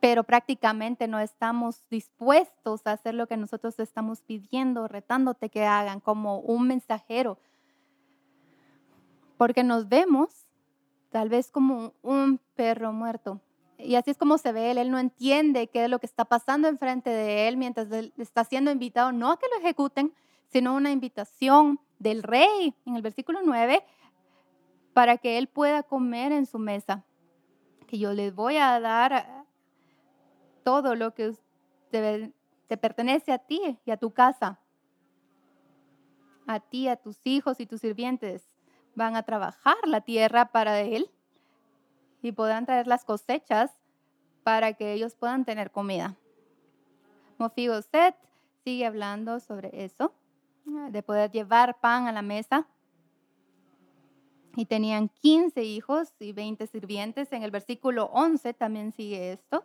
pero 0.00 0.24
prácticamente 0.24 1.06
no 1.06 1.20
estamos 1.20 1.88
dispuestos 1.88 2.84
a 2.84 2.94
hacer 2.94 3.14
lo 3.14 3.28
que 3.28 3.36
nosotros 3.36 3.78
estamos 3.78 4.22
pidiendo, 4.22 4.88
retándote 4.88 5.50
que 5.50 5.66
hagan 5.66 6.00
como 6.00 6.40
un 6.40 6.66
mensajero, 6.66 7.38
porque 9.36 9.62
nos 9.62 9.88
vemos 9.88 10.41
tal 11.12 11.28
vez 11.28 11.50
como 11.50 11.92
un 12.02 12.40
perro 12.56 12.92
muerto. 12.92 13.40
Y 13.78 13.96
así 13.96 14.10
es 14.10 14.18
como 14.18 14.38
se 14.38 14.50
ve 14.50 14.70
él. 14.70 14.78
Él 14.78 14.90
no 14.90 14.98
entiende 14.98 15.68
qué 15.68 15.84
es 15.84 15.90
lo 15.90 15.98
que 15.98 16.06
está 16.06 16.24
pasando 16.24 16.68
enfrente 16.68 17.10
de 17.10 17.48
él 17.48 17.56
mientras 17.56 17.90
él 17.92 18.12
está 18.16 18.44
siendo 18.44 18.70
invitado, 18.70 19.12
no 19.12 19.30
a 19.30 19.38
que 19.38 19.46
lo 19.48 19.60
ejecuten, 19.60 20.12
sino 20.48 20.74
una 20.74 20.90
invitación 20.90 21.78
del 21.98 22.22
rey 22.22 22.74
en 22.86 22.96
el 22.96 23.02
versículo 23.02 23.40
9 23.44 23.84
para 24.94 25.18
que 25.18 25.38
él 25.38 25.48
pueda 25.48 25.82
comer 25.82 26.32
en 26.32 26.46
su 26.46 26.58
mesa. 26.58 27.04
Que 27.86 27.98
yo 27.98 28.12
les 28.14 28.34
voy 28.34 28.56
a 28.56 28.80
dar 28.80 29.44
todo 30.64 30.94
lo 30.94 31.14
que 31.14 31.36
te, 31.90 32.32
te 32.68 32.76
pertenece 32.78 33.32
a 33.32 33.38
ti 33.38 33.78
y 33.84 33.90
a 33.90 33.98
tu 33.98 34.12
casa. 34.12 34.58
A 36.46 36.58
ti, 36.58 36.88
a 36.88 36.96
tus 36.96 37.20
hijos 37.24 37.60
y 37.60 37.66
tus 37.66 37.82
sirvientes. 37.82 38.51
Van 38.94 39.16
a 39.16 39.22
trabajar 39.22 39.76
la 39.86 40.00
tierra 40.02 40.46
para 40.46 40.80
él 40.80 41.10
y 42.22 42.32
puedan 42.32 42.66
traer 42.66 42.86
las 42.86 43.04
cosechas 43.04 43.70
para 44.44 44.74
que 44.74 44.92
ellos 44.92 45.14
puedan 45.14 45.44
tener 45.44 45.70
comida. 45.70 46.16
Mofigoset 47.38 48.14
sigue 48.64 48.86
hablando 48.86 49.40
sobre 49.40 49.84
eso, 49.84 50.14
de 50.64 51.02
poder 51.02 51.30
llevar 51.30 51.80
pan 51.80 52.06
a 52.06 52.12
la 52.12 52.22
mesa. 52.22 52.66
Y 54.54 54.66
tenían 54.66 55.08
15 55.08 55.64
hijos 55.64 56.12
y 56.20 56.32
20 56.32 56.66
sirvientes. 56.66 57.32
En 57.32 57.42
el 57.42 57.50
versículo 57.50 58.10
11 58.12 58.52
también 58.54 58.92
sigue 58.92 59.32
esto. 59.32 59.64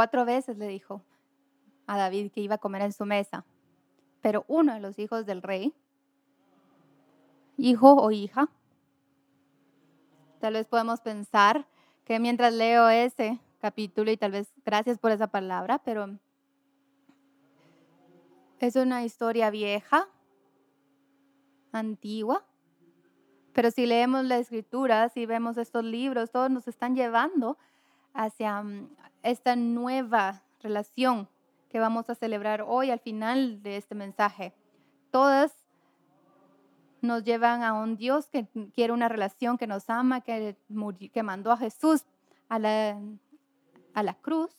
Cuatro 0.00 0.24
veces 0.24 0.56
le 0.56 0.66
dijo 0.66 1.02
a 1.86 1.98
David 1.98 2.32
que 2.32 2.40
iba 2.40 2.54
a 2.54 2.58
comer 2.58 2.80
en 2.80 2.94
su 2.94 3.04
mesa, 3.04 3.44
pero 4.22 4.46
uno 4.48 4.72
de 4.72 4.80
los 4.80 4.98
hijos 4.98 5.26
del 5.26 5.42
rey, 5.42 5.74
hijo 7.58 7.92
o 7.92 8.10
hija, 8.10 8.48
tal 10.38 10.54
vez 10.54 10.66
podemos 10.66 11.02
pensar 11.02 11.66
que 12.06 12.18
mientras 12.18 12.54
leo 12.54 12.88
ese 12.88 13.38
capítulo, 13.60 14.10
y 14.10 14.16
tal 14.16 14.30
vez 14.30 14.50
gracias 14.64 14.98
por 14.98 15.10
esa 15.10 15.26
palabra, 15.26 15.82
pero 15.84 16.18
es 18.58 18.76
una 18.76 19.04
historia 19.04 19.50
vieja, 19.50 20.08
antigua, 21.72 22.46
pero 23.52 23.70
si 23.70 23.84
leemos 23.84 24.24
la 24.24 24.38
escritura, 24.38 25.10
si 25.10 25.26
vemos 25.26 25.58
estos 25.58 25.84
libros, 25.84 26.30
todos 26.30 26.50
nos 26.50 26.66
están 26.68 26.96
llevando 26.96 27.58
hacia 28.14 28.62
mm, 28.62 28.88
esta 29.22 29.56
nueva 29.56 30.42
relación 30.62 31.28
que 31.68 31.78
vamos 31.78 32.10
a 32.10 32.14
celebrar 32.14 32.64
hoy 32.66 32.90
al 32.90 33.00
final 33.00 33.62
de 33.62 33.76
este 33.76 33.94
mensaje. 33.94 34.52
Todas 35.10 35.52
nos 37.00 37.24
llevan 37.24 37.62
a 37.62 37.72
un 37.72 37.96
Dios 37.96 38.28
que 38.28 38.46
quiere 38.74 38.92
una 38.92 39.08
relación, 39.08 39.56
que 39.56 39.66
nos 39.66 39.88
ama, 39.88 40.20
que, 40.20 40.56
que 41.12 41.22
mandó 41.22 41.52
a 41.52 41.56
Jesús 41.56 42.04
a 42.48 42.58
la, 42.58 43.00
a 43.94 44.02
la 44.02 44.14
cruz. 44.14 44.50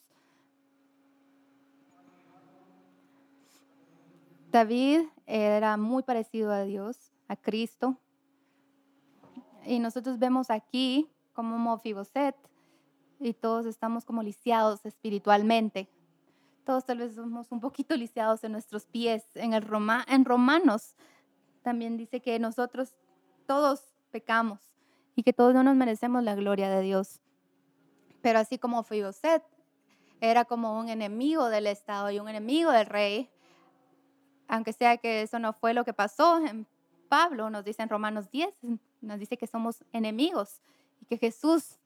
David 4.51 5.03
era 5.25 5.77
muy 5.77 6.03
parecido 6.03 6.51
a 6.51 6.63
Dios, 6.63 7.11
a 7.27 7.35
Cristo. 7.35 7.97
Y 9.65 9.79
nosotros 9.79 10.17
vemos 10.19 10.49
aquí 10.49 11.09
como 11.33 11.57
Mofiboset 11.57 12.35
y 13.21 13.33
todos 13.33 13.65
estamos 13.65 14.03
como 14.03 14.23
lisiados 14.23 14.85
espiritualmente. 14.85 15.87
Todos 16.65 16.85
tal 16.85 16.97
vez 16.97 17.15
somos 17.15 17.51
un 17.51 17.59
poquito 17.59 17.95
lisiados 17.95 18.43
en 18.43 18.51
nuestros 18.51 18.85
pies. 18.85 19.23
En, 19.35 19.53
el 19.53 19.61
Roma, 19.61 20.03
en 20.07 20.25
Romanos 20.25 20.95
también 21.61 21.97
dice 21.97 22.19
que 22.19 22.39
nosotros 22.39 22.95
todos 23.45 23.81
pecamos 24.11 24.59
y 25.15 25.23
que 25.23 25.33
todos 25.33 25.53
no 25.53 25.63
nos 25.63 25.75
merecemos 25.75 26.23
la 26.23 26.35
gloria 26.35 26.69
de 26.69 26.81
Dios. 26.81 27.19
Pero 28.21 28.39
así 28.39 28.57
como 28.57 28.83
Fiboset 28.83 29.43
era 30.19 30.45
como 30.45 30.79
un 30.79 30.89
enemigo 30.89 31.49
del 31.49 31.67
Estado 31.67 32.11
y 32.11 32.19
un 32.19 32.29
enemigo 32.29 32.71
del 32.71 32.85
rey, 32.85 33.29
aunque 34.47 34.73
sea 34.73 34.97
que 34.97 35.21
eso 35.21 35.39
no 35.39 35.53
fue 35.53 35.73
lo 35.73 35.85
que 35.85 35.93
pasó, 35.93 36.37
en 36.45 36.67
Pablo 37.09 37.49
nos 37.49 37.63
dice 37.63 37.81
en 37.81 37.89
Romanos 37.89 38.29
10, 38.31 38.53
nos 39.01 39.19
dice 39.19 39.37
que 39.37 39.47
somos 39.47 39.83
enemigos 39.91 40.61
y 41.01 41.05
que 41.05 41.17
Jesús 41.17 41.79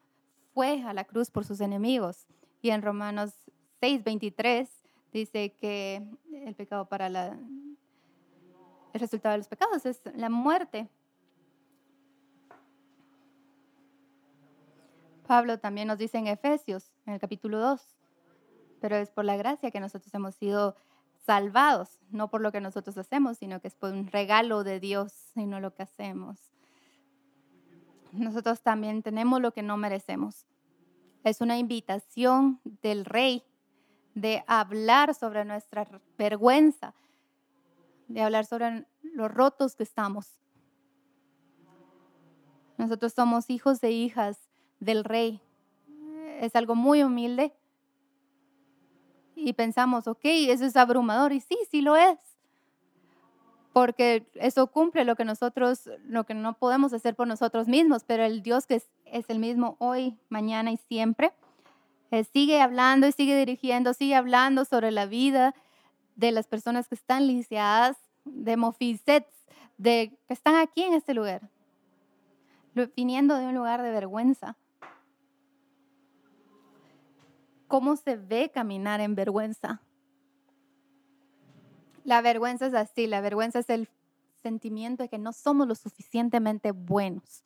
fue 0.55 0.81
a 0.83 0.93
la 0.93 1.03
cruz 1.03 1.29
por 1.29 1.45
sus 1.45 1.59
enemigos. 1.59 2.25
Y 2.61 2.69
en 2.71 2.81
Romanos 2.81 3.33
6, 3.81 4.05
23 4.05 4.69
dice 5.11 5.53
que 5.53 6.01
el 6.31 6.55
pecado 6.55 6.85
para 6.85 7.09
la... 7.09 7.37
El 8.93 9.01
resultado 9.01 9.33
de 9.33 9.39
los 9.39 9.49
pecados 9.49 9.85
es 9.85 10.01
la 10.15 10.29
muerte. 10.29 10.87
Pablo 15.27 15.59
también 15.59 15.89
nos 15.89 15.97
dice 15.97 16.17
en 16.17 16.27
Efesios, 16.27 16.93
en 17.05 17.15
el 17.15 17.19
capítulo 17.19 17.59
2, 17.59 17.81
pero 18.79 18.95
es 18.95 19.09
por 19.09 19.25
la 19.25 19.35
gracia 19.35 19.71
que 19.71 19.81
nosotros 19.81 20.13
hemos 20.13 20.35
sido 20.35 20.77
salvados, 21.25 21.99
no 22.11 22.29
por 22.29 22.39
lo 22.39 22.53
que 22.53 22.61
nosotros 22.61 22.97
hacemos, 22.97 23.39
sino 23.39 23.59
que 23.59 23.67
es 23.67 23.75
por 23.75 23.91
un 23.91 24.07
regalo 24.07 24.63
de 24.63 24.79
Dios 24.79 25.31
y 25.35 25.47
no 25.47 25.59
lo 25.59 25.73
que 25.73 25.83
hacemos. 25.83 26.54
Nosotros 28.17 28.61
también 28.61 29.03
tenemos 29.03 29.41
lo 29.41 29.51
que 29.51 29.61
no 29.61 29.77
merecemos. 29.77 30.45
Es 31.23 31.41
una 31.41 31.57
invitación 31.57 32.59
del 32.81 33.05
rey 33.05 33.43
de 34.13 34.43
hablar 34.47 35.13
sobre 35.13 35.43
nuestra 35.43 35.87
vergüenza, 36.17 36.93
de 38.07 38.21
hablar 38.21 38.45
sobre 38.45 38.85
los 39.01 39.31
rotos 39.31 39.75
que 39.75 39.83
estamos. 39.83 40.39
Nosotros 42.77 43.13
somos 43.13 43.49
hijos 43.49 43.83
e 43.83 43.91
hijas 43.91 44.37
del 44.79 45.03
rey. 45.03 45.41
Es 46.39 46.55
algo 46.55 46.75
muy 46.75 47.03
humilde. 47.03 47.53
Y 49.35 49.53
pensamos, 49.53 50.07
ok, 50.07 50.21
eso 50.23 50.65
es 50.65 50.75
abrumador. 50.75 51.33
Y 51.33 51.41
sí, 51.41 51.57
sí 51.69 51.81
lo 51.81 51.95
es. 51.95 52.17
Porque 53.75 54.25
eso 54.35 54.67
cumple 54.67 55.03
lo 55.03 55.17
que 55.17 55.25
nosotros, 55.25 55.89
lo 56.07 56.23
que 56.23 56.33
no 56.33 56.53
podemos 56.53 56.93
hacer 56.93 57.13
por 57.13 57.27
nosotros 57.27 57.67
mismos. 57.67 58.05
Pero 58.05 58.23
el 58.23 58.41
Dios 58.41 58.65
que 58.65 58.75
es, 58.75 59.25
el 59.27 59.37
mismo 59.37 59.75
hoy, 59.79 60.17
mañana 60.29 60.71
y 60.71 60.77
siempre, 60.77 61.33
eh, 62.09 62.23
sigue 62.23 62.61
hablando 62.61 63.05
y 63.05 63.11
sigue 63.11 63.37
dirigiendo, 63.37 63.93
sigue 63.93 64.15
hablando 64.15 64.63
sobre 64.63 64.91
la 64.91 65.07
vida 65.07 65.53
de 66.15 66.31
las 66.31 66.47
personas 66.47 66.87
que 66.87 66.95
están 66.95 67.27
lisiadas, 67.27 67.97
de 68.23 68.55
Mofisets, 68.55 69.27
de 69.77 70.17
que 70.25 70.33
están 70.33 70.55
aquí 70.55 70.83
en 70.83 70.93
este 70.93 71.13
lugar, 71.13 71.41
viniendo 72.95 73.35
de 73.35 73.47
un 73.47 73.55
lugar 73.55 73.81
de 73.81 73.91
vergüenza. 73.91 74.55
¿Cómo 77.67 77.97
se 77.97 78.15
ve 78.15 78.49
caminar 78.53 79.01
en 79.01 79.15
vergüenza? 79.15 79.81
La 82.05 82.21
vergüenza 82.21 82.67
es 82.67 82.73
así, 82.73 83.07
la 83.07 83.19
vergüenza 83.19 83.59
es 83.59 83.69
el 83.69 83.89
sentimiento 84.41 85.03
de 85.03 85.09
que 85.09 85.17
no 85.17 85.33
somos 85.33 85.67
lo 85.67 85.75
suficientemente 85.75 86.71
buenos. 86.71 87.43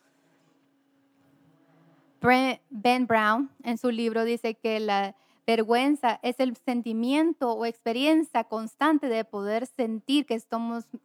Ben 2.21 3.07
Brown 3.07 3.49
en 3.63 3.77
su 3.77 3.89
libro 3.89 4.25
dice 4.25 4.55
que 4.55 4.81
la 4.81 5.15
vergüenza 5.47 6.19
es 6.21 6.39
el 6.41 6.57
sentimiento 6.57 7.53
o 7.53 7.65
experiencia 7.65 8.43
constante 8.43 9.07
de 9.07 9.23
poder 9.23 9.65
sentir 9.65 10.25
que 10.25 10.39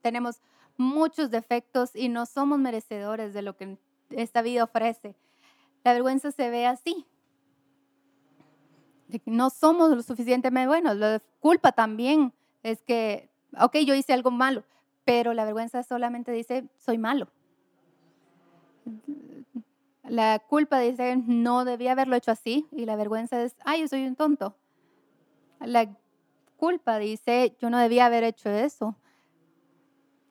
tenemos 0.03 0.41
muchos 0.77 1.31
defectos 1.31 1.95
y 1.95 2.09
no 2.09 2.27
somos 2.27 2.59
merecedores 2.59 3.33
de 3.33 3.43
lo 3.43 3.57
que 3.57 3.79
esta 4.11 4.43
vida 4.43 4.65
ofrece. 4.65 5.15
La 5.85 5.93
vergüenza 5.93 6.33
se 6.33 6.51
ve 6.51 6.67
así. 6.67 7.07
no 9.27 9.51
somos 9.51 9.91
lo 9.91 10.03
suficientemente 10.03 10.67
buenos. 10.67 10.97
La 10.97 11.23
culpa 11.39 11.73
también 11.73 12.33
es 12.65 12.83
que, 12.83 13.29
ok, 13.61 13.77
yo 13.87 13.95
hice 13.95 14.13
algo 14.13 14.31
malo, 14.31 14.65
pero 15.05 15.35
la 15.35 15.45
vergüenza 15.45 15.83
solamente 15.83 16.33
dice, 16.33 16.69
soy 16.79 16.99
malo. 16.99 17.29
La 20.03 20.39
culpa 20.39 20.79
dice, 20.81 21.17
no 21.17 21.65
debía 21.65 21.93
haberlo 21.93 22.17
hecho 22.17 22.31
así. 22.31 22.67
Y 22.73 22.85
la 22.85 22.97
vergüenza 22.97 23.43
es, 23.43 23.57
ay, 23.65 23.81
yo 23.81 23.89
soy 23.89 24.07
un 24.07 24.17
tonto. 24.17 24.55
La 25.61 25.89
culpa 26.57 26.99
dice, 26.99 27.57
yo 27.61 27.71
no 27.71 27.79
debía 27.79 28.07
haber 28.07 28.23
hecho 28.23 28.51
eso. 28.51 28.97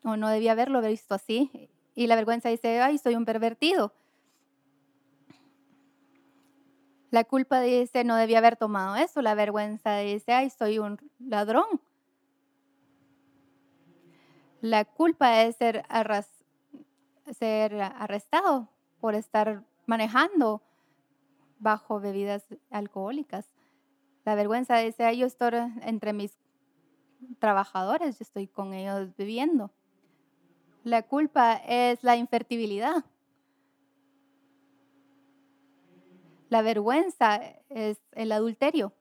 O 0.04 0.16
no 0.16 0.30
debía 0.30 0.52
haberlo 0.52 0.82
visto 0.82 1.16
así. 1.16 1.70
Y 1.96 2.08
la 2.08 2.16
vergüenza 2.16 2.50
dice, 2.50 2.82
ay, 2.82 2.98
soy 2.98 3.16
un 3.16 3.26
pervertido. 3.26 3.94
La 7.10 7.24
culpa 7.24 7.62
dice, 7.62 8.04
no 8.04 8.16
debía 8.16 8.40
haber 8.40 8.58
tomado 8.58 8.96
eso. 8.96 9.22
La 9.22 9.34
vergüenza 9.34 9.98
dice, 9.98 10.34
ay, 10.34 10.50
soy 10.50 10.80
un 10.80 11.00
ladrón. 11.20 11.82
La 14.64 14.86
culpa 14.86 15.44
es 15.44 15.58
ser, 15.58 15.84
ser 17.38 17.82
arrestado 17.82 18.70
por 19.02 19.14
estar 19.14 19.62
manejando 19.86 20.62
bajo 21.60 22.00
bebidas 22.00 22.46
alcohólicas. 22.72 23.46
La 24.24 24.36
vergüenza 24.36 24.78
dice, 24.78 25.04
ay, 25.04 25.18
yo 25.18 25.28
estoy 25.28 25.60
entre 25.82 26.14
mis 26.14 26.40
trabajadores, 27.40 28.18
yo 28.18 28.24
estoy 28.24 28.48
con 28.48 28.74
ellos 28.74 29.14
viviendo. 29.18 29.70
La 30.86 31.02
culpa 31.04 31.56
es 31.56 32.02
la 32.02 32.16
infertilidad. 32.16 33.04
La 36.48 36.62
vergüenza 36.62 37.36
es 37.68 38.00
el 38.14 38.32
adulterio. 38.32 38.94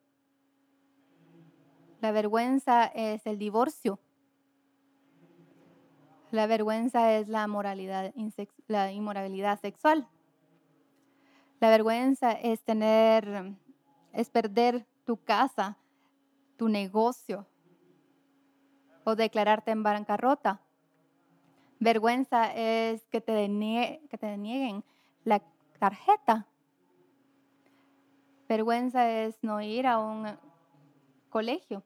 La 2.01 2.11
vergüenza 2.11 2.87
es 2.87 3.25
el 3.27 3.39
divorcio. 3.39 4.01
La 6.33 6.47
vergüenza 6.47 7.13
es 7.13 7.29
la, 7.29 7.47
moralidad, 7.47 8.11
la 8.67 8.91
inmoralidad 8.91 9.61
sexual. 9.61 10.09
La 11.61 11.69
vergüenza 11.69 12.33
es 12.33 12.63
tener, 12.63 13.53
es 14.15 14.31
perder 14.31 14.87
tu 15.05 15.19
casa, 15.19 15.77
tu 16.57 16.71
negocio 16.71 17.47
o 19.05 19.15
declararte 19.15 19.73
en 19.73 19.83
bancarrota. 19.83 20.63
Vergüenza 21.79 22.51
es 22.55 23.07
que 23.09 23.21
te, 23.21 23.35
que 24.09 24.17
te 24.17 24.27
denieguen 24.27 24.83
la 25.25 25.43
tarjeta. 25.79 26.47
Vergüenza 28.49 29.11
es 29.11 29.37
no 29.43 29.61
ir 29.61 29.87
a 29.87 29.99
un 29.99 30.29
colegio 31.29 31.83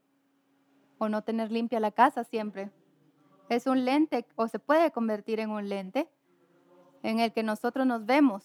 o 0.98 1.09
no 1.09 1.22
tener 1.22 1.50
limpia 1.50 1.80
la 1.80 1.90
casa 1.90 2.22
siempre. 2.22 2.70
Es 3.48 3.66
un 3.66 3.85
lente 3.85 4.26
o 4.37 4.48
se 4.48 4.59
puede 4.59 4.90
convertir 4.90 5.40
en 5.40 5.50
un 5.50 5.68
lente 5.68 6.09
en 7.02 7.20
el 7.20 7.32
que 7.32 7.42
nosotros 7.42 7.87
nos 7.87 8.06
vemos 8.06 8.44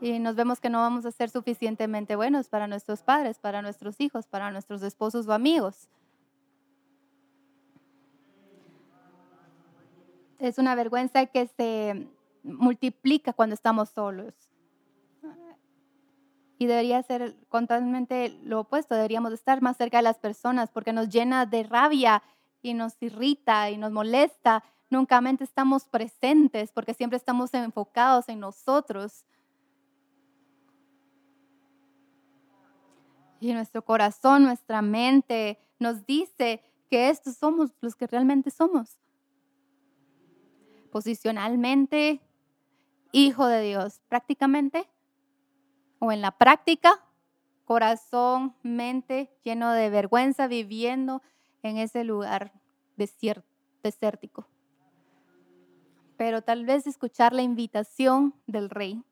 y 0.00 0.18
nos 0.18 0.36
vemos 0.36 0.60
que 0.60 0.68
no 0.68 0.80
vamos 0.80 1.06
a 1.06 1.12
ser 1.12 1.30
suficientemente 1.30 2.16
buenos 2.16 2.48
para 2.48 2.66
nuestros 2.66 3.02
padres, 3.02 3.38
para 3.38 3.62
nuestros 3.62 4.00
hijos, 4.00 4.26
para 4.26 4.50
nuestros 4.50 4.82
esposos 4.82 5.26
o 5.26 5.32
amigos. 5.32 5.88
es 10.38 10.58
una 10.58 10.74
vergüenza 10.74 11.26
que 11.26 11.46
se 11.46 12.06
multiplica 12.42 13.32
cuando 13.32 13.54
estamos 13.54 13.90
solos. 13.90 14.34
Y 16.58 16.66
debería 16.66 17.02
ser 17.02 17.34
constantemente 17.48 18.38
lo 18.44 18.60
opuesto, 18.60 18.94
deberíamos 18.94 19.32
estar 19.32 19.60
más 19.60 19.76
cerca 19.76 19.98
de 19.98 20.04
las 20.04 20.18
personas 20.18 20.70
porque 20.70 20.92
nos 20.92 21.08
llena 21.08 21.46
de 21.46 21.64
rabia 21.64 22.22
y 22.64 22.74
nos 22.74 23.00
irrita 23.00 23.70
y 23.70 23.78
nos 23.78 23.92
molesta. 23.92 24.64
Nunca 24.90 25.20
estamos 25.40 25.84
presentes 25.84 26.72
porque 26.72 26.94
siempre 26.94 27.16
estamos 27.16 27.52
enfocados 27.54 28.28
en 28.28 28.40
nosotros. 28.40 29.24
Y 33.40 33.52
nuestro 33.52 33.84
corazón, 33.84 34.44
nuestra 34.44 34.82
mente 34.82 35.58
nos 35.78 36.06
dice 36.06 36.62
que 36.90 37.10
estos 37.10 37.36
somos 37.36 37.70
los 37.80 37.94
que 37.94 38.06
realmente 38.06 38.50
somos 38.50 38.98
posicionalmente 40.94 42.20
hijo 43.10 43.48
de 43.48 43.62
Dios, 43.62 44.00
prácticamente, 44.08 44.88
o 45.98 46.12
en 46.12 46.20
la 46.20 46.30
práctica, 46.30 47.04
corazón, 47.64 48.54
mente 48.62 49.28
lleno 49.42 49.72
de 49.72 49.90
vergüenza, 49.90 50.46
viviendo 50.46 51.20
en 51.64 51.78
ese 51.78 52.04
lugar 52.04 52.52
desértico. 53.82 54.46
Pero 56.16 56.42
tal 56.42 56.66
vez 56.66 56.86
escuchar 56.86 57.32
la 57.32 57.42
invitación 57.42 58.34
del 58.46 58.68
rey. 58.70 59.02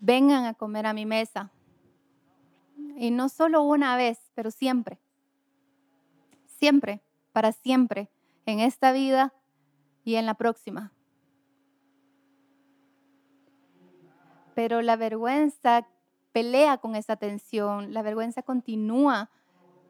Vengan 0.00 0.44
a 0.44 0.54
comer 0.54 0.86
a 0.86 0.92
mi 0.92 1.06
mesa. 1.06 1.50
Y 2.96 3.10
no 3.12 3.28
solo 3.28 3.62
una 3.62 3.96
vez, 3.96 4.18
pero 4.34 4.50
siempre. 4.50 4.98
Siempre, 6.46 7.00
para 7.32 7.52
siempre 7.52 8.10
en 8.46 8.58
esta 8.58 8.92
vida 8.92 9.32
y 10.04 10.16
en 10.16 10.26
la 10.26 10.34
próxima. 10.34 10.92
Pero 14.54 14.82
la 14.82 14.96
vergüenza 14.96 15.86
pelea 16.32 16.78
con 16.78 16.96
esa 16.96 17.16
tensión, 17.16 17.92
la 17.92 18.02
vergüenza 18.02 18.42
continúa 18.42 19.30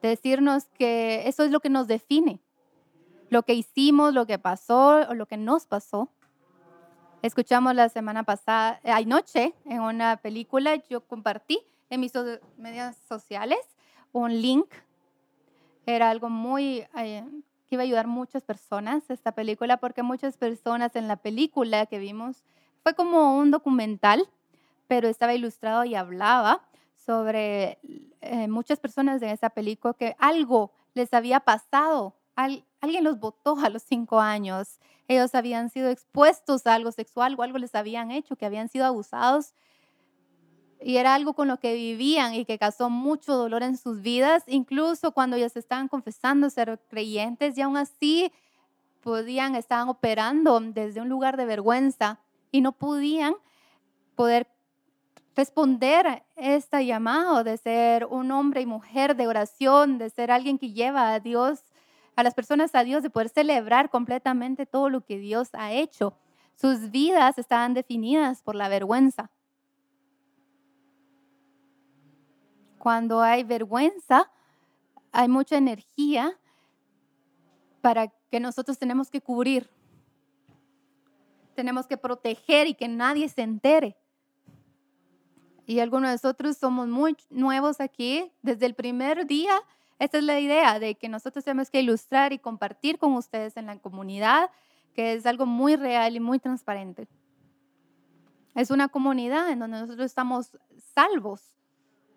de 0.02 0.08
decirnos 0.08 0.64
que 0.78 1.28
eso 1.28 1.44
es 1.44 1.50
lo 1.50 1.60
que 1.60 1.70
nos 1.70 1.86
define, 1.86 2.40
lo 3.28 3.42
que 3.42 3.54
hicimos, 3.54 4.14
lo 4.14 4.26
que 4.26 4.38
pasó 4.38 5.08
o 5.08 5.14
lo 5.14 5.26
que 5.26 5.36
nos 5.36 5.66
pasó. 5.66 6.10
Escuchamos 7.22 7.74
la 7.74 7.88
semana 7.90 8.22
pasada, 8.22 8.80
eh, 8.82 8.90
anoche, 8.90 9.54
en 9.66 9.80
una 9.80 10.16
película, 10.16 10.76
yo 10.88 11.02
compartí 11.02 11.60
en 11.90 12.00
mis 12.00 12.12
medios 12.56 12.96
sociales 13.08 13.58
un 14.12 14.40
link. 14.40 14.66
Era 15.86 16.10
algo 16.10 16.30
muy 16.30 16.86
eh, 16.96 17.24
que 17.68 17.74
iba 17.74 17.82
a 17.82 17.84
ayudar 17.84 18.06
muchas 18.06 18.42
personas 18.42 19.10
esta 19.10 19.32
película, 19.32 19.76
porque 19.76 20.02
muchas 20.02 20.36
personas 20.36 20.96
en 20.96 21.08
la 21.08 21.16
película 21.16 21.86
que 21.86 21.98
vimos 21.98 22.42
fue 22.82 22.94
como 22.94 23.36
un 23.36 23.50
documental, 23.50 24.28
pero 24.90 25.06
estaba 25.06 25.34
ilustrado 25.34 25.84
y 25.84 25.94
hablaba 25.94 26.62
sobre 26.96 27.78
eh, 28.22 28.48
muchas 28.48 28.80
personas 28.80 29.22
en 29.22 29.28
esa 29.28 29.48
película 29.48 29.94
que 29.94 30.16
algo 30.18 30.72
les 30.94 31.14
había 31.14 31.38
pasado, 31.38 32.16
alguien 32.34 33.04
los 33.04 33.20
votó 33.20 33.56
a 33.62 33.68
los 33.68 33.84
cinco 33.84 34.18
años. 34.18 34.80
Ellos 35.06 35.32
habían 35.36 35.70
sido 35.70 35.90
expuestos 35.90 36.66
a 36.66 36.74
algo 36.74 36.90
sexual 36.90 37.36
o 37.38 37.42
algo 37.42 37.58
les 37.58 37.76
habían 37.76 38.10
hecho, 38.10 38.34
que 38.34 38.46
habían 38.46 38.68
sido 38.68 38.84
abusados. 38.84 39.54
Y 40.80 40.96
era 40.96 41.14
algo 41.14 41.34
con 41.34 41.46
lo 41.46 41.60
que 41.60 41.72
vivían 41.74 42.34
y 42.34 42.44
que 42.44 42.58
causó 42.58 42.90
mucho 42.90 43.36
dolor 43.36 43.62
en 43.62 43.76
sus 43.76 44.02
vidas, 44.02 44.42
incluso 44.48 45.12
cuando 45.12 45.36
ellos 45.36 45.54
estaban 45.54 45.86
confesando 45.86 46.50
ser 46.50 46.80
creyentes 46.88 47.56
y 47.56 47.62
aún 47.62 47.76
así 47.76 48.32
podían, 49.04 49.54
estaban 49.54 49.88
operando 49.88 50.58
desde 50.58 51.00
un 51.00 51.08
lugar 51.08 51.36
de 51.36 51.44
vergüenza 51.44 52.18
y 52.50 52.60
no 52.60 52.72
podían 52.72 53.36
poder 54.16 54.48
responder 55.36 56.24
este 56.36 56.84
llamado 56.84 57.44
de 57.44 57.56
ser 57.56 58.06
un 58.06 58.30
hombre 58.30 58.62
y 58.62 58.66
mujer 58.66 59.16
de 59.16 59.26
oración, 59.26 59.98
de 59.98 60.10
ser 60.10 60.30
alguien 60.30 60.58
que 60.58 60.72
lleva 60.72 61.12
a 61.12 61.20
Dios, 61.20 61.60
a 62.16 62.22
las 62.22 62.34
personas 62.34 62.74
a 62.74 62.84
Dios, 62.84 63.02
de 63.02 63.10
poder 63.10 63.28
celebrar 63.28 63.90
completamente 63.90 64.66
todo 64.66 64.90
lo 64.90 65.02
que 65.02 65.18
Dios 65.18 65.50
ha 65.52 65.72
hecho. 65.72 66.14
Sus 66.56 66.90
vidas 66.90 67.38
estaban 67.38 67.74
definidas 67.74 68.42
por 68.42 68.54
la 68.54 68.68
vergüenza. 68.68 69.30
Cuando 72.78 73.20
hay 73.20 73.44
vergüenza, 73.44 74.30
hay 75.12 75.28
mucha 75.28 75.56
energía 75.56 76.38
para 77.80 78.08
que 78.30 78.40
nosotros 78.40 78.78
tenemos 78.78 79.10
que 79.10 79.20
cubrir. 79.20 79.70
Tenemos 81.54 81.86
que 81.86 81.96
proteger 81.96 82.66
y 82.66 82.74
que 82.74 82.88
nadie 82.88 83.28
se 83.28 83.42
entere 83.42 83.96
y 85.70 85.78
algunos 85.78 86.08
de 86.08 86.14
nosotros 86.14 86.56
somos 86.56 86.88
muy 86.88 87.16
nuevos 87.30 87.80
aquí. 87.80 88.32
Desde 88.42 88.66
el 88.66 88.74
primer 88.74 89.24
día, 89.24 89.52
esta 90.00 90.18
es 90.18 90.24
la 90.24 90.40
idea 90.40 90.80
de 90.80 90.96
que 90.96 91.08
nosotros 91.08 91.44
tenemos 91.44 91.70
que 91.70 91.78
ilustrar 91.78 92.32
y 92.32 92.40
compartir 92.40 92.98
con 92.98 93.12
ustedes 93.12 93.56
en 93.56 93.66
la 93.66 93.78
comunidad, 93.78 94.50
que 94.94 95.12
es 95.12 95.26
algo 95.26 95.46
muy 95.46 95.76
real 95.76 96.16
y 96.16 96.18
muy 96.18 96.40
transparente. 96.40 97.06
Es 98.56 98.72
una 98.72 98.88
comunidad 98.88 99.48
en 99.48 99.60
donde 99.60 99.78
nosotros 99.78 100.06
estamos 100.06 100.58
salvos 100.92 101.52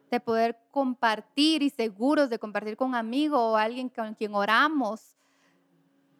de 0.10 0.20
poder 0.20 0.58
compartir 0.72 1.62
y 1.62 1.70
seguros 1.70 2.32
de 2.32 2.40
compartir 2.40 2.76
con 2.76 2.88
un 2.88 2.96
amigo 2.96 3.52
o 3.52 3.56
alguien 3.56 3.88
con 3.88 4.16
quien 4.16 4.34
oramos, 4.34 5.16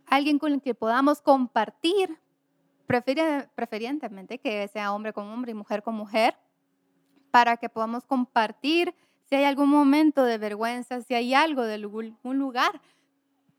alguien 0.06 0.38
con 0.38 0.62
que 0.62 0.76
podamos 0.76 1.20
compartir, 1.20 2.16
preferentemente 2.86 4.38
que 4.38 4.68
sea 4.68 4.94
hombre 4.94 5.14
con 5.14 5.26
hombre 5.30 5.50
y 5.50 5.56
mujer 5.56 5.82
con 5.82 5.96
mujer, 5.96 6.36
para 7.34 7.58
que 7.58 7.68
podamos 7.68 8.06
compartir 8.06 8.94
si 9.24 9.34
hay 9.34 9.46
algún 9.46 9.68
momento 9.68 10.24
de 10.24 10.38
vergüenza, 10.38 11.02
si 11.02 11.16
hay 11.16 11.34
algo 11.34 11.64
de 11.64 11.74
algún 11.74 12.38
lugar 12.38 12.80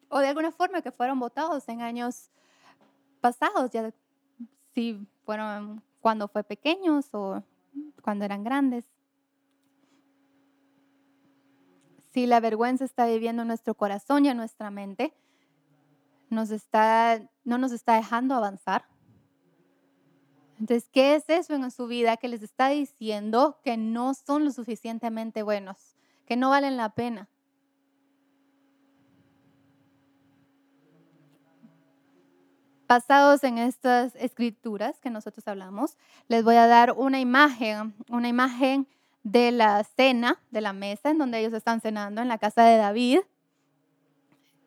o 0.09 0.21
de 0.21 0.29
alguna 0.29 0.53
forma 0.53 0.81
que 0.81 0.93
fueron 0.93 1.19
votados 1.19 1.69
en 1.69 1.83
años 1.83 2.31
pasados, 3.21 3.73
ya 3.73 3.91
si 4.73 5.05
fueron 5.25 5.83
cuando 6.01 6.29
fue 6.29 6.45
pequeños 6.45 7.09
o 7.11 7.43
cuando 8.01 8.25
eran 8.25 8.45
grandes. 8.45 8.85
Si 12.13 12.27
la 12.27 12.39
vergüenza 12.39 12.85
está 12.85 13.07
viviendo 13.07 13.43
en 13.43 13.49
nuestro 13.49 13.75
corazón 13.75 14.25
y 14.25 14.29
en 14.29 14.37
nuestra 14.37 14.71
mente, 14.71 15.13
no 16.31 16.45
nos 17.59 17.73
está 17.73 17.97
dejando 17.97 18.37
avanzar. 18.37 18.85
Entonces, 20.61 20.89
¿qué 20.93 21.17
es 21.17 21.29
eso 21.29 21.55
en 21.55 21.71
su 21.71 21.87
vida 21.87 22.17
que 22.17 22.29
les 22.29 22.43
está 22.43 22.69
diciendo 22.69 23.59
que 23.65 23.77
no 23.77 24.15
son 24.15 24.45
lo 24.45 24.53
suficientemente 24.53 25.43
buenos, 25.43 25.97
que 26.27 26.37
no 26.37 26.51
valen 26.51 26.77
la 26.77 26.91
pena? 26.91 27.29
Basados 32.87 33.43
en 33.45 33.59
estas 33.59 34.15
escrituras 34.17 35.01
que 35.01 35.11
nosotros 35.11 35.49
hablamos, 35.49 35.97
les 36.29 36.45
voy 36.45 36.57
a 36.57 36.67
dar 36.67 36.93
una 36.93 37.19
imagen, 37.19 37.95
una 38.09 38.29
imagen 38.29 38.87
de 39.25 39.51
la 39.51 39.83
cena, 39.83 40.39
de 40.51 40.61
la 40.61 40.73
mesa 40.73 41.11
en 41.11 41.19
donde 41.19 41.41
ellos 41.41 41.55
están 41.55 41.81
cenando 41.81 42.21
en 42.21 42.29
la 42.29 42.39
casa 42.39 42.63
de 42.63 42.77
David, 42.77 43.21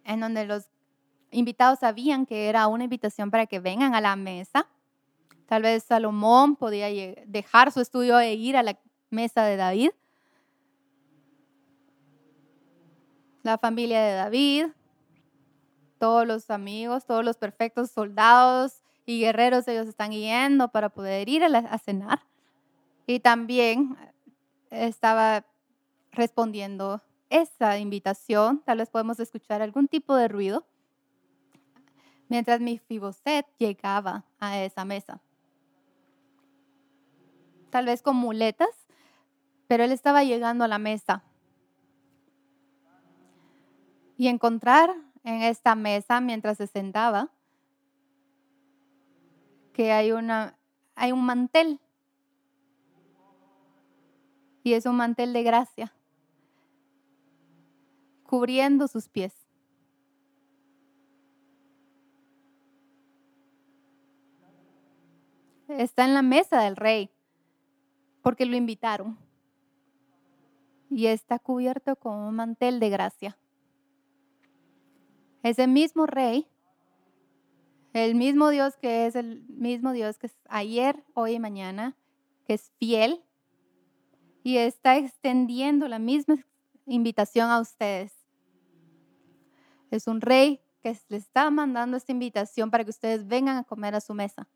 en 0.04 0.20
donde 0.20 0.46
los 0.46 0.66
invitados 1.32 1.80
sabían 1.80 2.26
que 2.26 2.50
era 2.50 2.68
una 2.68 2.86
invitación 2.86 3.30
para 3.30 3.46
que 3.46 3.60
vengan 3.60 3.94
a 3.94 4.02
la 4.02 4.16
mesa. 4.16 4.68
Tal 5.48 5.62
vez 5.62 5.84
Salomón 5.84 6.58
podía 6.58 6.88
dejar 7.26 7.72
su 7.72 7.80
estudio 7.80 8.20
e 8.20 8.34
ir 8.34 8.58
a 8.58 8.64
la 8.64 8.78
mesa 9.10 9.46
de 9.46 9.56
David. 9.56 9.92
La 13.44 13.58
familia 13.58 14.02
de 14.02 14.14
David, 14.14 14.66
todos 16.00 16.28
los 16.28 16.50
amigos, 16.50 17.06
todos 17.06 17.24
los 17.24 17.38
perfectos 17.38 17.92
soldados 17.92 18.82
y 19.06 19.22
guerreros, 19.22 19.66
ellos 19.70 19.88
están 19.88 20.12
yendo 20.12 20.68
para 20.68 20.90
poder 20.90 21.30
ir 21.30 21.46
a, 21.46 21.78
cenar. 21.78 22.20
Y 23.06 23.22
también 23.22 23.96
estaba 24.70 25.46
respondiendo 26.12 27.02
esa 27.30 27.78
invitación. 27.78 28.62
Tal 28.66 28.80
vez 28.80 28.90
podemos 28.90 29.18
escuchar 29.22 29.62
algún 29.62 29.88
tipo 29.88 30.14
de 30.14 30.28
ruido 30.28 30.66
mientras 32.28 32.60
mi 32.60 32.80
Fiboset 32.80 33.48
llegaba 33.58 34.26
a 34.42 34.62
esa 34.62 34.84
mesa 34.84 35.22
tal 37.78 37.86
vez 37.86 38.02
con 38.02 38.16
muletas, 38.16 38.72
pero 39.68 39.84
él 39.84 39.92
estaba 39.92 40.24
llegando 40.24 40.64
a 40.64 40.68
la 40.68 40.80
mesa. 40.80 41.22
Y 44.18 44.30
encontrar 44.30 44.96
en 45.24 45.44
esta 45.44 45.76
mesa, 45.76 46.20
mientras 46.20 46.58
se 46.58 46.66
sentaba, 46.66 47.30
que 49.74 49.92
hay, 49.92 50.12
una, 50.12 50.58
hay 50.96 51.12
un 51.12 51.24
mantel. 51.24 51.80
Y 54.64 54.74
es 54.74 54.88
un 54.88 54.96
mantel 54.96 55.32
de 55.32 55.44
gracia, 55.44 55.94
cubriendo 58.24 58.88
sus 58.88 59.08
pies. 59.08 59.36
Está 65.68 66.06
en 66.06 66.16
la 66.16 66.24
mesa 66.24 66.60
del 66.64 66.76
rey 66.76 67.12
porque 68.28 68.46
lo 68.46 68.58
invitaron. 68.58 69.18
Y 70.90 71.06
está 71.06 71.40
cubierto 71.40 71.96
con 71.96 72.14
un 72.18 72.36
mantel 72.36 72.82
de 72.82 72.90
gracia. 72.90 73.38
Ese 75.44 75.66
mismo 75.66 76.08
rey, 76.08 76.46
el 77.94 78.16
mismo 78.16 78.50
Dios 78.50 78.76
que 78.76 79.06
es 79.06 79.16
el 79.16 79.46
mismo 79.48 79.94
Dios 79.94 80.18
que 80.18 80.28
es 80.28 80.38
ayer, 80.50 81.06
hoy 81.14 81.36
y 81.36 81.40
mañana, 81.40 81.96
que 82.46 82.56
es 82.56 82.74
fiel 82.78 83.24
y 84.44 84.58
está 84.58 84.98
extendiendo 84.98 85.88
la 85.88 85.98
misma 85.98 86.36
invitación 86.86 87.50
a 87.50 87.62
ustedes. 87.62 88.12
Es 89.90 90.06
un 90.06 90.20
rey 90.20 90.60
que 90.84 90.90
les 91.08 91.24
está 91.24 91.50
mandando 91.50 91.96
esta 91.96 92.12
invitación 92.12 92.72
para 92.72 92.84
que 92.84 92.90
ustedes 92.90 93.26
vengan 93.26 93.56
a 93.56 93.64
comer 93.64 93.96
a 93.96 94.02
su 94.02 94.14
mesa. 94.14 94.50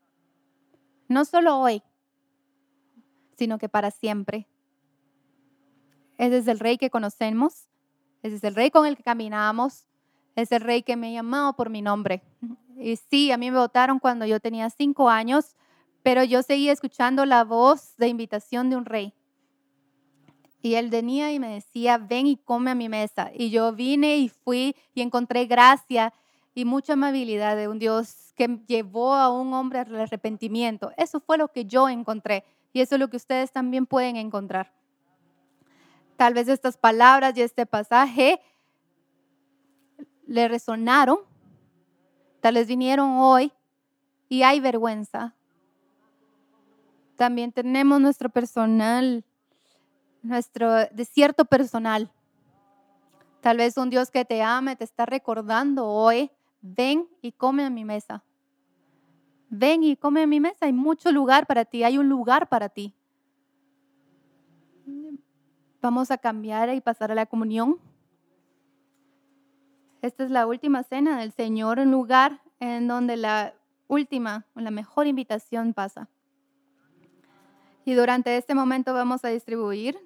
No 1.08 1.24
solo 1.24 1.58
hoy, 1.58 1.82
sino 3.36 3.58
que 3.58 3.68
para 3.68 3.90
siempre. 3.90 4.48
Ese 6.18 6.38
es 6.38 6.48
el 6.48 6.58
rey 6.58 6.78
que 6.78 6.90
conocemos, 6.90 7.68
ese 8.22 8.36
es 8.36 8.44
el 8.44 8.54
rey 8.54 8.70
con 8.70 8.86
el 8.86 8.96
que 8.96 9.02
caminamos, 9.02 9.86
es 10.36 10.52
el 10.52 10.60
rey 10.60 10.82
que 10.82 10.96
me 10.96 11.08
ha 11.08 11.12
llamado 11.12 11.54
por 11.54 11.70
mi 11.70 11.82
nombre. 11.82 12.22
Y 12.76 12.96
sí, 12.96 13.32
a 13.32 13.36
mí 13.36 13.50
me 13.50 13.58
votaron 13.58 13.98
cuando 13.98 14.24
yo 14.26 14.40
tenía 14.40 14.70
cinco 14.70 15.08
años, 15.08 15.56
pero 16.02 16.24
yo 16.24 16.42
seguía 16.42 16.72
escuchando 16.72 17.24
la 17.26 17.44
voz 17.44 17.96
de 17.96 18.08
invitación 18.08 18.70
de 18.70 18.76
un 18.76 18.84
rey. 18.84 19.14
Y 20.62 20.74
él 20.74 20.90
venía 20.90 21.32
y 21.32 21.40
me 21.40 21.54
decía, 21.54 21.98
ven 21.98 22.28
y 22.28 22.36
come 22.36 22.70
a 22.70 22.74
mi 22.76 22.88
mesa. 22.88 23.30
Y 23.34 23.50
yo 23.50 23.72
vine 23.72 24.18
y 24.18 24.28
fui 24.28 24.76
y 24.94 25.02
encontré 25.02 25.46
gracia 25.46 26.12
y 26.54 26.64
mucha 26.64 26.94
amabilidad 26.94 27.56
de 27.56 27.68
un 27.68 27.78
Dios 27.78 28.32
que 28.36 28.60
llevó 28.66 29.14
a 29.14 29.30
un 29.30 29.54
hombre 29.54 29.80
al 29.80 30.00
arrepentimiento. 30.00 30.92
Eso 30.96 31.20
fue 31.20 31.38
lo 31.38 31.48
que 31.48 31.64
yo 31.64 31.88
encontré. 31.88 32.44
Y 32.72 32.80
eso 32.80 32.94
es 32.94 33.00
lo 33.00 33.08
que 33.08 33.16
ustedes 33.16 33.52
también 33.52 33.86
pueden 33.86 34.16
encontrar. 34.16 34.72
Tal 36.16 36.34
vez 36.34 36.48
estas 36.48 36.76
palabras 36.76 37.36
y 37.36 37.42
este 37.42 37.66
pasaje 37.66 38.40
le 40.26 40.48
resonaron, 40.48 41.18
tal 42.40 42.54
vez 42.54 42.66
vinieron 42.66 43.16
hoy 43.18 43.52
y 44.28 44.42
hay 44.42 44.60
vergüenza. 44.60 45.34
También 47.16 47.52
tenemos 47.52 48.00
nuestro 48.00 48.28
personal, 48.28 49.24
nuestro 50.22 50.86
desierto 50.92 51.44
personal. 51.44 52.10
Tal 53.40 53.56
vez 53.56 53.76
un 53.76 53.90
Dios 53.90 54.10
que 54.10 54.24
te 54.24 54.42
ame 54.42 54.76
te 54.76 54.84
está 54.84 55.04
recordando 55.04 55.86
hoy, 55.86 56.30
ven 56.62 57.08
y 57.20 57.32
come 57.32 57.64
a 57.64 57.70
mi 57.70 57.84
mesa 57.84 58.24
ven 59.54 59.82
y 59.82 59.96
come 59.96 60.22
a 60.22 60.26
mi 60.26 60.40
mesa, 60.40 60.64
hay 60.64 60.72
mucho 60.72 61.12
lugar 61.12 61.46
para 61.46 61.66
ti, 61.66 61.84
hay 61.84 61.98
un 61.98 62.08
lugar 62.08 62.48
para 62.48 62.70
ti. 62.70 62.94
Vamos 65.82 66.10
a 66.10 66.16
cambiar 66.16 66.74
y 66.74 66.80
pasar 66.80 67.12
a 67.12 67.14
la 67.14 67.26
comunión. 67.26 67.76
Esta 70.00 70.24
es 70.24 70.30
la 70.30 70.46
última 70.46 70.82
cena 70.84 71.20
del 71.20 71.32
Señor, 71.32 71.78
un 71.80 71.90
lugar 71.90 72.40
en 72.60 72.88
donde 72.88 73.18
la 73.18 73.52
última, 73.88 74.46
la 74.54 74.70
mejor 74.70 75.06
invitación 75.06 75.74
pasa. 75.74 76.08
Y 77.84 77.92
durante 77.92 78.34
este 78.38 78.54
momento 78.54 78.94
vamos 78.94 79.22
a 79.22 79.28
distribuir. 79.28 79.98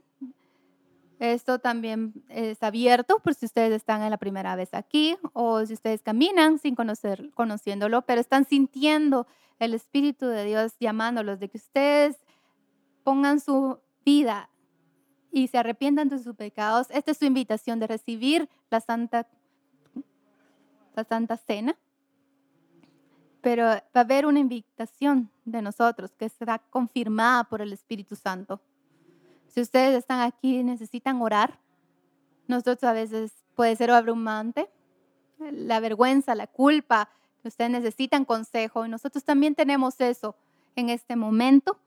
Esto 1.19 1.59
también 1.59 2.13
es 2.29 2.63
abierto 2.63 3.21
por 3.21 3.35
si 3.35 3.47
ustedes 3.47 3.73
están 3.73 4.03
en 4.03 4.11
la 4.11 4.19
primera 4.19 4.55
vez 4.55 4.75
aquí 4.75 5.17
o 5.33 5.65
si 5.65 5.73
ustedes 5.73 6.03
caminan 6.03 6.59
sin 6.59 6.75
conocer, 6.75 7.31
conociéndolo, 7.35 8.03
pero 8.03 8.21
están 8.21 8.45
sintiendo 8.45 9.27
el 9.59 9.73
Espíritu 9.73 10.27
de 10.27 10.45
Dios 10.45 10.77
llamándolos 10.79 11.41
de 11.41 11.49
que 11.49 11.57
ustedes 11.57 12.17
pongan 13.03 13.41
su 13.41 13.79
vida 14.05 14.51
y 15.33 15.49
se 15.49 15.59
arrepientan 15.59 16.09
de 16.09 16.19
sus 16.19 16.37
pecados. 16.37 16.89
Esta 16.91 17.13
es 17.13 17.19
su 17.19 17.25
invitación 17.25 17.79
de 17.79 17.87
recibir 17.87 18.49
la 18.71 18.81
Santa, 18.81 19.27
la 20.95 21.05
Santa 21.05 21.37
Cena. 21.37 21.77
Pero 23.41 23.65
va 23.65 23.83
a 23.95 24.01
haber 24.01 24.27
una 24.27 24.41
invitación 24.41 25.31
de 25.45 25.63
nosotros 25.63 26.13
que 26.17 26.29
será 26.29 26.59
confirmada 26.59 27.45
por 27.45 27.63
el 27.63 27.73
Espíritu 27.73 28.17
Santo. 28.17 28.61
Si 29.57 29.63
ustedes 29.63 29.97
están 29.97 30.21
aquí 30.21 30.59
y 30.59 30.63
necesitan 30.63 31.23
orar, 31.23 31.59
nosotros 32.47 32.85
a 32.85 32.93
veces 32.93 33.33
puede 33.55 33.75
ser 33.75 33.91
abrumante, 33.91 34.69
la 35.39 35.81
vergüenza, 35.81 36.35
la 36.35 36.47
culpa, 36.47 37.09
ustedes 37.43 37.71
necesitan 37.71 38.27
consejo 38.27 38.85
y 38.85 38.91
nosotros 38.91 39.25
también 39.25 39.55
tenemos 39.55 39.99
eso 40.03 40.37
en 40.75 40.91
este 40.91 41.17
momento 41.17 41.81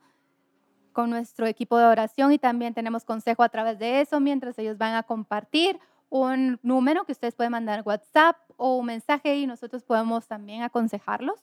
con 0.93 1.11
nuestro 1.11 1.45
equipo 1.45 1.77
de 1.77 1.85
oración 1.85 2.31
y 2.31 2.39
también 2.39 2.73
tenemos 2.73 3.05
consejo 3.05 3.43
a 3.43 3.49
través 3.49 3.77
de 3.77 4.01
eso 4.01 4.19
mientras 4.19 4.57
ellos 4.57 4.79
van 4.79 4.95
a 4.95 5.03
compartir 5.03 5.79
un 6.09 6.59
número 6.63 7.05
que 7.05 7.11
ustedes 7.11 7.35
pueden 7.35 7.51
mandar 7.51 7.83
WhatsApp 7.85 8.35
o 8.57 8.77
un 8.77 8.87
mensaje 8.87 9.37
y 9.37 9.45
nosotros 9.45 9.83
podemos 9.83 10.25
también 10.25 10.63
aconsejarlos. 10.63 11.39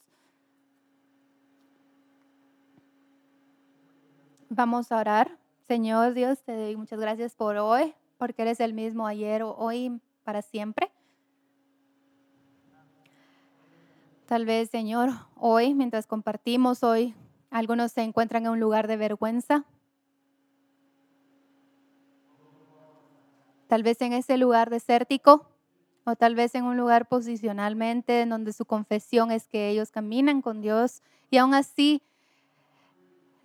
Vamos 4.48 4.90
a 4.90 4.98
orar. 4.98 5.45
Señor 5.68 6.14
Dios, 6.14 6.42
te 6.42 6.56
doy 6.56 6.76
muchas 6.76 7.00
gracias 7.00 7.34
por 7.34 7.56
hoy, 7.56 7.94
porque 8.18 8.42
eres 8.42 8.60
el 8.60 8.72
mismo 8.72 9.06
ayer, 9.06 9.42
hoy, 9.42 10.00
para 10.22 10.42
siempre. 10.42 10.90
Tal 14.26 14.44
vez, 14.44 14.70
Señor, 14.70 15.10
hoy, 15.36 15.74
mientras 15.74 16.06
compartimos 16.06 16.82
hoy 16.82 17.14
algunos 17.50 17.92
se 17.92 18.02
encuentran 18.02 18.44
en 18.44 18.52
un 18.52 18.60
lugar 18.60 18.86
de 18.86 18.96
vergüenza. 18.96 19.64
Tal 23.66 23.82
vez 23.82 24.00
en 24.02 24.12
ese 24.12 24.36
lugar 24.36 24.70
desértico 24.70 25.48
o 26.04 26.14
tal 26.14 26.34
vez 26.34 26.54
en 26.54 26.64
un 26.64 26.76
lugar 26.76 27.08
posicionalmente 27.08 28.20
en 28.20 28.28
donde 28.28 28.52
su 28.52 28.64
confesión 28.64 29.32
es 29.32 29.48
que 29.48 29.70
ellos 29.70 29.90
caminan 29.90 30.42
con 30.42 30.60
Dios 30.60 31.02
y 31.30 31.38
aún 31.38 31.54
así 31.54 32.02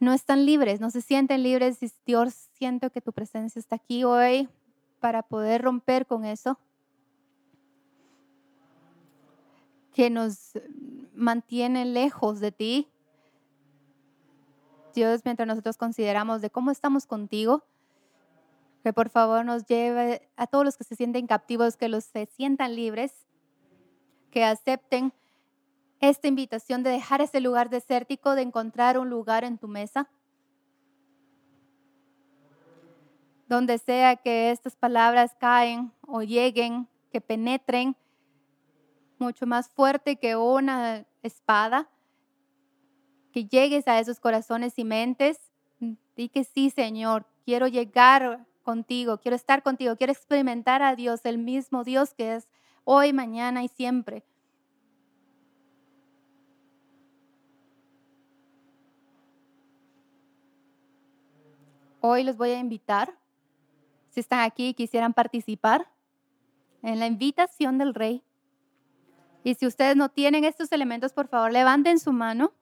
no 0.02 0.14
están 0.14 0.48
libres, 0.48 0.82
no 0.82 0.90
se 0.90 1.02
sienten 1.02 1.44
libres. 1.44 1.80
Dios, 2.06 2.50
siento 2.54 2.90
que 2.90 3.02
tu 3.02 3.14
presencia 3.14 3.60
está 3.60 3.76
aquí 3.76 4.04
hoy 4.04 4.50
para 5.00 5.22
poder 5.22 5.62
romper 5.62 6.08
con 6.08 6.26
eso. 6.26 6.60
Que 9.94 10.10
nos 10.10 10.54
mantiene 11.14 11.86
lejos 11.86 12.40
de 12.40 12.52
ti, 12.52 12.88
Dios, 14.96 15.22
mientras 15.24 15.48
nosotros 15.48 15.78
consideramos 15.78 16.42
de 16.42 16.50
cómo 16.50 16.72
estamos 16.72 17.06
contigo, 17.06 17.64
que 18.84 18.94
por 18.94 19.10
favor 19.10 19.46
nos 19.46 19.68
lleve 19.68 20.28
a 20.36 20.48
todos 20.48 20.66
los 20.66 20.78
que 20.78 20.84
se 20.84 20.96
sienten 20.96 21.28
captivos, 21.28 21.78
que 21.78 21.90
los 21.90 22.06
se 22.06 22.26
sientan 22.26 22.76
libres, 22.76 23.14
que 24.32 24.44
acepten 24.44 25.14
esta 26.02 26.28
invitación 26.28 26.84
de 26.84 26.90
dejar 26.90 27.22
ese 27.22 27.40
lugar 27.40 27.70
desértico, 27.70 28.36
de 28.36 28.42
encontrar 28.42 28.98
un 28.98 29.10
lugar 29.10 29.44
en 29.44 29.58
tu 29.58 29.68
mesa, 29.68 30.10
donde 33.48 33.78
sea 33.78 34.16
que 34.16 34.50
estas 34.52 34.76
palabras 34.76 35.36
caen 35.40 35.92
o 36.08 36.24
lleguen, 36.24 36.88
que 37.12 37.22
penetren 37.22 37.96
mucho 39.20 39.46
más 39.46 39.70
fuerte 39.70 40.16
que 40.16 40.36
una 40.36 41.06
espada 41.22 41.88
que 43.32 43.46
llegues 43.46 43.88
a 43.88 44.00
esos 44.00 44.20
corazones 44.20 44.78
y 44.78 44.84
mentes. 44.84 45.40
Di 46.16 46.30
que 46.30 46.44
sí, 46.44 46.70
Señor, 46.70 47.26
quiero 47.46 47.68
llegar 47.68 48.46
contigo, 48.64 49.18
quiero 49.20 49.36
estar 49.36 49.64
contigo, 49.64 49.96
quiero 49.96 50.14
experimentar 50.14 50.82
a 50.82 50.96
Dios, 50.96 51.22
el 51.26 51.38
mismo 51.38 51.84
Dios 51.84 52.14
que 52.14 52.36
es 52.36 52.48
hoy, 52.84 53.14
mañana 53.14 53.64
y 53.64 53.68
siempre. 53.68 54.24
Hoy 62.04 62.24
los 62.24 62.36
voy 62.36 62.50
a 62.50 62.58
invitar, 62.58 63.16
si 64.10 64.22
están 64.22 64.40
aquí 64.40 64.70
y 64.70 64.74
quisieran 64.74 65.14
participar 65.14 65.88
en 66.82 67.00
la 67.00 67.06
invitación 67.06 67.78
del 67.78 67.94
Rey. 67.94 68.24
Y 69.44 69.54
si 69.54 69.68
ustedes 69.68 69.96
no 69.96 70.10
tienen 70.10 70.44
estos 70.44 70.72
elementos, 70.72 71.14
por 71.14 71.28
favor, 71.28 71.52
levanten 71.52 72.00
su 72.00 72.12
mano 72.12 72.54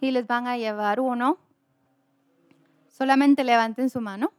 y 0.00 0.12
les 0.12 0.26
van 0.26 0.46
a 0.46 0.56
llevar 0.56 0.98
uno. 0.98 1.36
Solamente 2.88 3.44
levanten 3.44 3.90
su 3.90 4.00
mano 4.00 4.32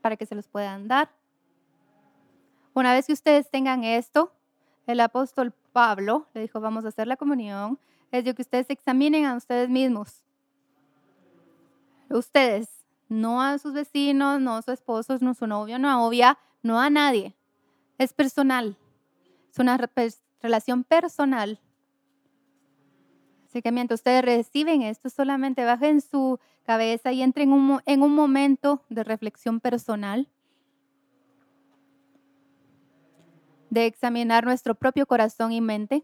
para 0.00 0.16
que 0.16 0.24
se 0.24 0.34
los 0.34 0.48
puedan 0.48 0.88
dar. 0.88 1.10
Una 2.72 2.94
vez 2.94 3.06
que 3.06 3.12
ustedes 3.12 3.50
tengan 3.50 3.84
esto, 3.84 4.32
el 4.86 5.00
apóstol 5.00 5.52
Pablo 5.72 6.26
le 6.32 6.40
dijo, 6.40 6.58
vamos 6.60 6.86
a 6.86 6.88
hacer 6.88 7.06
la 7.06 7.18
comunión, 7.18 7.78
es 8.10 8.24
de 8.24 8.34
que 8.34 8.42
ustedes 8.42 8.70
examinen 8.70 9.26
a 9.26 9.36
ustedes 9.36 9.68
mismos. 9.68 10.23
Ustedes, 12.10 12.68
no 13.08 13.42
a 13.42 13.58
sus 13.58 13.72
vecinos, 13.72 14.40
no 14.40 14.56
a 14.56 14.62
sus 14.62 14.74
esposos, 14.74 15.22
no 15.22 15.30
a 15.30 15.34
su 15.34 15.46
novio, 15.46 15.78
no 15.78 15.88
a 15.88 15.94
novia, 15.94 16.38
no 16.62 16.80
a 16.80 16.90
nadie. 16.90 17.34
Es 17.98 18.12
personal. 18.12 18.76
Es 19.50 19.58
una 19.58 19.78
relación 20.40 20.84
personal 20.84 21.60
Así 23.54 23.62
que 23.62 23.70
mientras 23.70 24.00
ustedes 24.00 24.24
reciben 24.24 24.82
esto, 24.82 25.08
solamente 25.08 25.64
bajen 25.64 26.00
su 26.00 26.40
cabeza 26.64 27.12
y 27.12 27.22
entren 27.22 27.52
en 27.86 28.02
un 28.02 28.12
momento 28.12 28.82
de 28.88 29.04
reflexión 29.04 29.60
personal, 29.60 30.28
de 33.70 33.86
examinar 33.86 34.44
nuestro 34.44 34.74
propio 34.74 35.06
corazón 35.06 35.52
y 35.52 35.60
mente, 35.60 36.02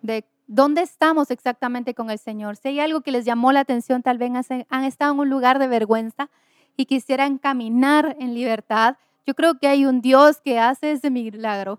de 0.00 0.24
dónde 0.50 0.82
estamos 0.82 1.30
exactamente 1.30 1.94
con 1.94 2.10
el 2.10 2.18
Señor. 2.18 2.56
Si 2.56 2.68
hay 2.68 2.80
algo 2.80 3.02
que 3.02 3.12
les 3.12 3.24
llamó 3.24 3.52
la 3.52 3.60
atención, 3.60 4.02
tal 4.02 4.18
vez 4.18 4.32
han 4.68 4.84
estado 4.84 5.12
en 5.12 5.20
un 5.20 5.30
lugar 5.30 5.60
de 5.60 5.68
vergüenza 5.68 6.28
y 6.76 6.86
quisieran 6.86 7.38
caminar 7.38 8.16
en 8.18 8.34
libertad. 8.34 8.96
Yo 9.24 9.34
creo 9.34 9.60
que 9.60 9.68
hay 9.68 9.86
un 9.86 10.00
Dios 10.00 10.40
que 10.40 10.58
hace 10.58 10.90
ese 10.90 11.08
milagro 11.08 11.78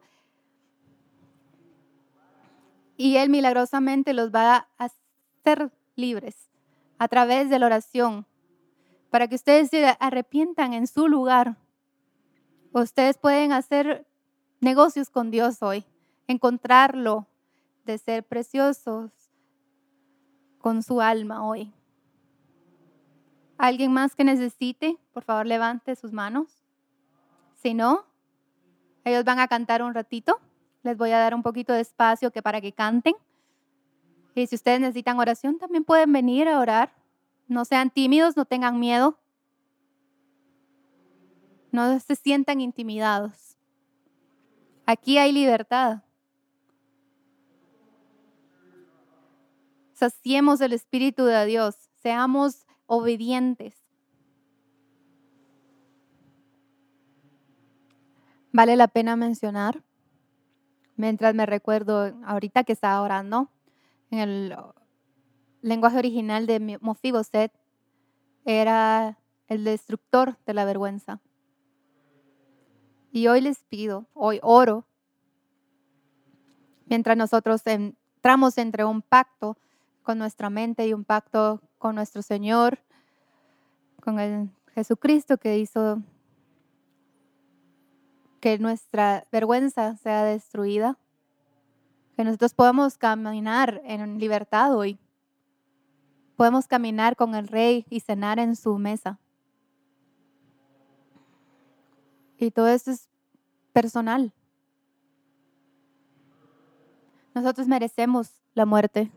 y 2.95 3.17
Él 3.17 3.29
milagrosamente 3.29 4.13
los 4.13 4.31
va 4.31 4.67
a 4.77 4.85
hacer 4.85 5.69
libres 5.97 6.49
a 6.97 7.09
través 7.09 7.49
de 7.49 7.59
la 7.59 7.65
oración 7.65 8.25
para 9.09 9.27
que 9.27 9.35
ustedes 9.35 9.69
se 9.69 9.97
arrepientan 9.99 10.73
en 10.73 10.87
su 10.87 11.09
lugar. 11.09 11.57
Ustedes 12.71 13.17
pueden 13.17 13.51
hacer 13.51 14.07
negocios 14.61 15.09
con 15.09 15.29
Dios 15.29 15.61
hoy, 15.61 15.83
encontrarlo, 16.27 17.27
de 17.85 17.97
ser 17.97 18.23
preciosos 18.23 19.11
con 20.59 20.83
su 20.83 21.01
alma 21.01 21.45
hoy. 21.45 21.73
¿Alguien 23.57 23.91
más 23.91 24.15
que 24.15 24.23
necesite? 24.23 24.97
Por 25.13 25.23
favor, 25.23 25.45
levante 25.45 25.95
sus 25.95 26.11
manos. 26.11 26.63
Si 27.61 27.73
no, 27.73 28.05
ellos 29.03 29.23
van 29.23 29.39
a 29.39 29.47
cantar 29.47 29.83
un 29.83 29.93
ratito. 29.93 30.39
Les 30.83 30.97
voy 30.97 31.11
a 31.11 31.19
dar 31.19 31.35
un 31.35 31.43
poquito 31.43 31.73
de 31.73 31.81
espacio 31.81 32.31
que 32.31 32.41
para 32.41 32.59
que 32.59 32.71
canten. 32.71 33.13
Y 34.33 34.47
si 34.47 34.55
ustedes 34.55 34.79
necesitan 34.79 35.19
oración, 35.19 35.59
también 35.59 35.83
pueden 35.83 36.11
venir 36.11 36.47
a 36.47 36.59
orar. 36.59 36.91
No 37.47 37.65
sean 37.65 37.89
tímidos, 37.89 38.35
no 38.35 38.45
tengan 38.45 38.79
miedo. 38.79 39.17
No 41.71 41.99
se 41.99 42.15
sientan 42.15 42.61
intimidados. 42.61 43.57
Aquí 44.85 45.17
hay 45.17 45.31
libertad. 45.31 46.01
Saciemos 50.01 50.61
el 50.61 50.73
Espíritu 50.73 51.25
de 51.25 51.45
Dios. 51.45 51.75
Seamos 52.01 52.65
obedientes. 52.87 53.75
Vale 58.51 58.75
la 58.77 58.87
pena 58.87 59.15
mencionar 59.15 59.83
mientras 60.95 61.35
me 61.35 61.45
recuerdo 61.45 62.15
ahorita 62.25 62.63
que 62.63 62.73
estaba 62.73 62.99
orando, 63.03 63.51
en 64.09 64.17
el 64.17 64.55
lenguaje 65.61 65.99
original 65.99 66.47
de 66.47 66.79
Mofiboset 66.81 67.53
era 68.43 69.19
el 69.49 69.63
destructor 69.63 70.35
de 70.47 70.55
la 70.55 70.65
vergüenza. 70.65 71.21
Y 73.11 73.27
hoy 73.27 73.41
les 73.41 73.63
pido, 73.65 74.07
hoy 74.15 74.39
oro, 74.41 74.83
mientras 76.87 77.15
nosotros 77.15 77.61
entramos 77.67 78.57
entre 78.57 78.83
un 78.83 79.03
pacto 79.03 79.57
nuestra 80.15 80.49
mente 80.49 80.87
y 80.87 80.93
un 80.93 81.03
pacto 81.03 81.61
con 81.77 81.95
nuestro 81.95 82.21
Señor, 82.21 82.79
con 84.01 84.19
el 84.19 84.49
Jesucristo 84.73 85.37
que 85.37 85.59
hizo 85.59 86.01
que 88.39 88.57
nuestra 88.57 89.25
vergüenza 89.31 89.95
sea 89.97 90.23
destruida, 90.23 90.97
que 92.15 92.23
nosotros 92.23 92.53
podamos 92.53 92.97
caminar 92.97 93.81
en 93.85 94.17
libertad 94.17 94.75
hoy. 94.75 94.99
Podemos 96.35 96.67
caminar 96.67 97.15
con 97.15 97.35
el 97.35 97.47
Rey 97.47 97.85
y 97.89 97.99
cenar 97.99 98.39
en 98.39 98.55
su 98.55 98.77
mesa. 98.79 99.19
Y 102.37 102.49
todo 102.49 102.67
esto 102.67 102.89
es 102.89 103.07
personal. 103.71 104.33
Nosotros 107.35 107.67
merecemos 107.67 108.31
la 108.55 108.65
muerte, 108.65 109.11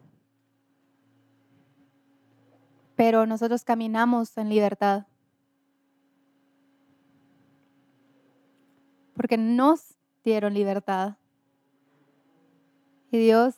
pero 2.96 3.26
nosotros 3.26 3.64
caminamos 3.64 4.36
en 4.38 4.48
libertad. 4.48 5.06
Porque 9.14 9.36
nos 9.36 9.94
dieron 10.24 10.54
libertad. 10.54 11.16
Y 13.10 13.18
Dios, 13.18 13.54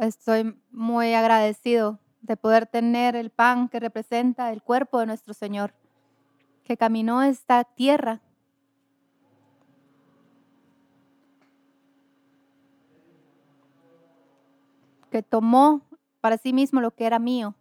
estoy 0.00 0.56
muy 0.70 1.14
agradecido 1.14 1.98
de 2.22 2.36
poder 2.36 2.66
tener 2.66 3.16
el 3.16 3.30
pan 3.30 3.68
que 3.68 3.80
representa 3.80 4.50
el 4.50 4.62
cuerpo 4.62 4.98
de 4.98 5.06
nuestro 5.06 5.34
Señor, 5.34 5.74
que 6.64 6.76
caminó 6.76 7.22
esta 7.22 7.64
tierra 7.64 8.20
que 15.10 15.22
tomó 15.22 15.82
para 16.20 16.38
sí 16.38 16.52
mismo 16.52 16.80
lo 16.80 16.90
que 16.90 17.06
era 17.06 17.20
mío. 17.20 17.54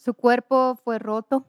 Su 0.00 0.14
cuerpo 0.14 0.76
fue 0.82 0.98
roto. 0.98 1.44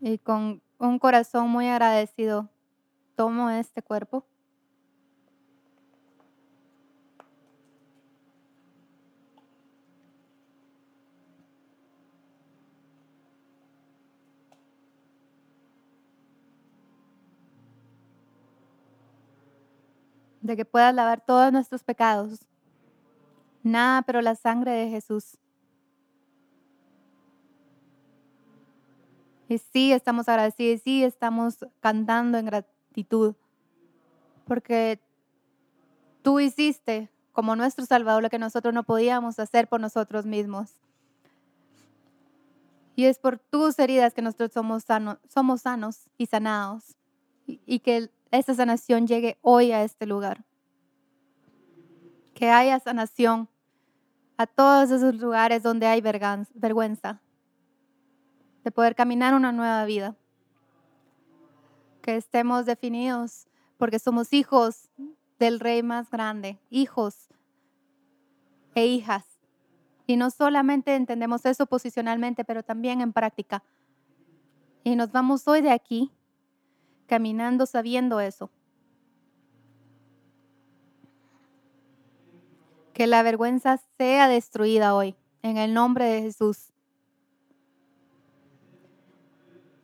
Y 0.00 0.18
con 0.18 0.62
un 0.78 0.98
corazón 1.00 1.50
muy 1.50 1.66
agradecido, 1.66 2.48
tomo 3.16 3.50
este 3.50 3.82
cuerpo 3.82 4.24
de 20.40 20.56
que 20.56 20.64
puedas 20.64 20.94
lavar 20.94 21.20
todos 21.20 21.52
nuestros 21.52 21.82
pecados. 21.82 22.46
Nada, 23.64 24.02
pero 24.02 24.20
la 24.20 24.34
sangre 24.34 24.72
de 24.72 24.90
Jesús. 24.90 25.38
Y 29.48 29.58
sí, 29.58 29.92
estamos 29.92 30.28
agradecidos, 30.28 30.82
sí, 30.82 31.02
estamos 31.02 31.66
cantando 31.80 32.36
en 32.36 32.46
gratitud, 32.46 33.34
porque 34.46 35.00
tú 36.22 36.40
hiciste 36.40 37.08
como 37.32 37.56
nuestro 37.56 37.86
Salvador 37.86 38.22
lo 38.22 38.30
que 38.30 38.38
nosotros 38.38 38.74
no 38.74 38.84
podíamos 38.84 39.38
hacer 39.38 39.66
por 39.66 39.80
nosotros 39.80 40.26
mismos. 40.26 40.74
Y 42.96 43.06
es 43.06 43.18
por 43.18 43.38
tus 43.38 43.78
heridas 43.78 44.12
que 44.12 44.22
nosotros 44.22 44.52
somos, 44.52 44.84
sanos, 44.84 45.18
somos 45.28 45.62
sanos 45.62 46.10
y 46.18 46.26
sanados. 46.26 46.96
Y, 47.46 47.60
y 47.66 47.80
que 47.80 48.10
esta 48.30 48.54
sanación 48.54 49.06
llegue 49.06 49.38
hoy 49.40 49.72
a 49.72 49.82
este 49.84 50.06
lugar. 50.06 50.44
Que 52.34 52.50
haya 52.50 52.78
sanación 52.78 53.48
a 54.36 54.46
todos 54.46 54.90
esos 54.90 55.14
lugares 55.16 55.62
donde 55.62 55.86
hay 55.86 56.00
vergüenza. 56.00 57.20
De 58.64 58.70
poder 58.70 58.94
caminar 58.94 59.34
una 59.34 59.52
nueva 59.52 59.84
vida. 59.84 60.16
Que 62.02 62.16
estemos 62.16 62.66
definidos 62.66 63.46
porque 63.78 63.98
somos 63.98 64.32
hijos 64.32 64.88
del 65.38 65.60
Rey 65.60 65.82
más 65.82 66.10
grande, 66.10 66.58
hijos 66.70 67.28
e 68.74 68.86
hijas. 68.86 69.24
Y 70.06 70.16
no 70.16 70.30
solamente 70.30 70.94
entendemos 70.94 71.44
eso 71.46 71.66
posicionalmente, 71.66 72.44
pero 72.44 72.62
también 72.62 73.00
en 73.00 73.12
práctica. 73.12 73.62
Y 74.82 74.96
nos 74.96 75.12
vamos 75.12 75.46
hoy 75.48 75.62
de 75.62 75.70
aquí 75.70 76.10
caminando 77.06 77.66
sabiendo 77.66 78.20
eso. 78.20 78.50
Que 82.94 83.06
la 83.06 83.22
vergüenza 83.22 83.78
sea 83.98 84.28
destruida 84.28 84.94
hoy, 84.94 85.14
en 85.42 85.58
el 85.58 85.74
nombre 85.74 86.06
de 86.06 86.22
Jesús. 86.22 86.72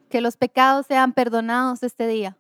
Que 0.09 0.21
los 0.23 0.37
pecados 0.37 0.87
sean 0.87 1.13
perdonados 1.13 1.83
este 1.83 2.07
día. 2.07 2.37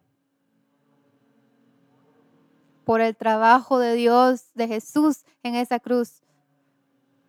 Por 2.84 3.02
el 3.02 3.14
trabajo 3.14 3.78
de 3.78 3.94
Dios, 3.94 4.46
de 4.54 4.66
Jesús 4.66 5.24
en 5.42 5.54
esa 5.54 5.78
cruz 5.78 6.22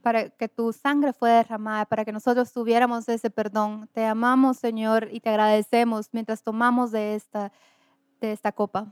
para 0.02 0.30
que 0.30 0.50
tu 0.50 0.74
sangre 0.74 1.14
fue 1.14 1.30
derramada, 1.30 1.86
para 1.86 2.04
que 2.04 2.12
nosotros 2.12 2.52
tuviéramos 2.52 3.08
ese 3.08 3.30
perdón. 3.30 3.88
Te 3.94 4.06
amamos, 4.06 4.58
Señor, 4.58 5.08
y 5.12 5.20
te 5.20 5.30
agradecemos 5.30 6.10
mientras 6.12 6.44
tomamos 6.44 6.92
de 6.92 7.16
esta, 7.16 7.52
de 8.20 8.32
esta 8.32 8.52
copa. 8.52 8.92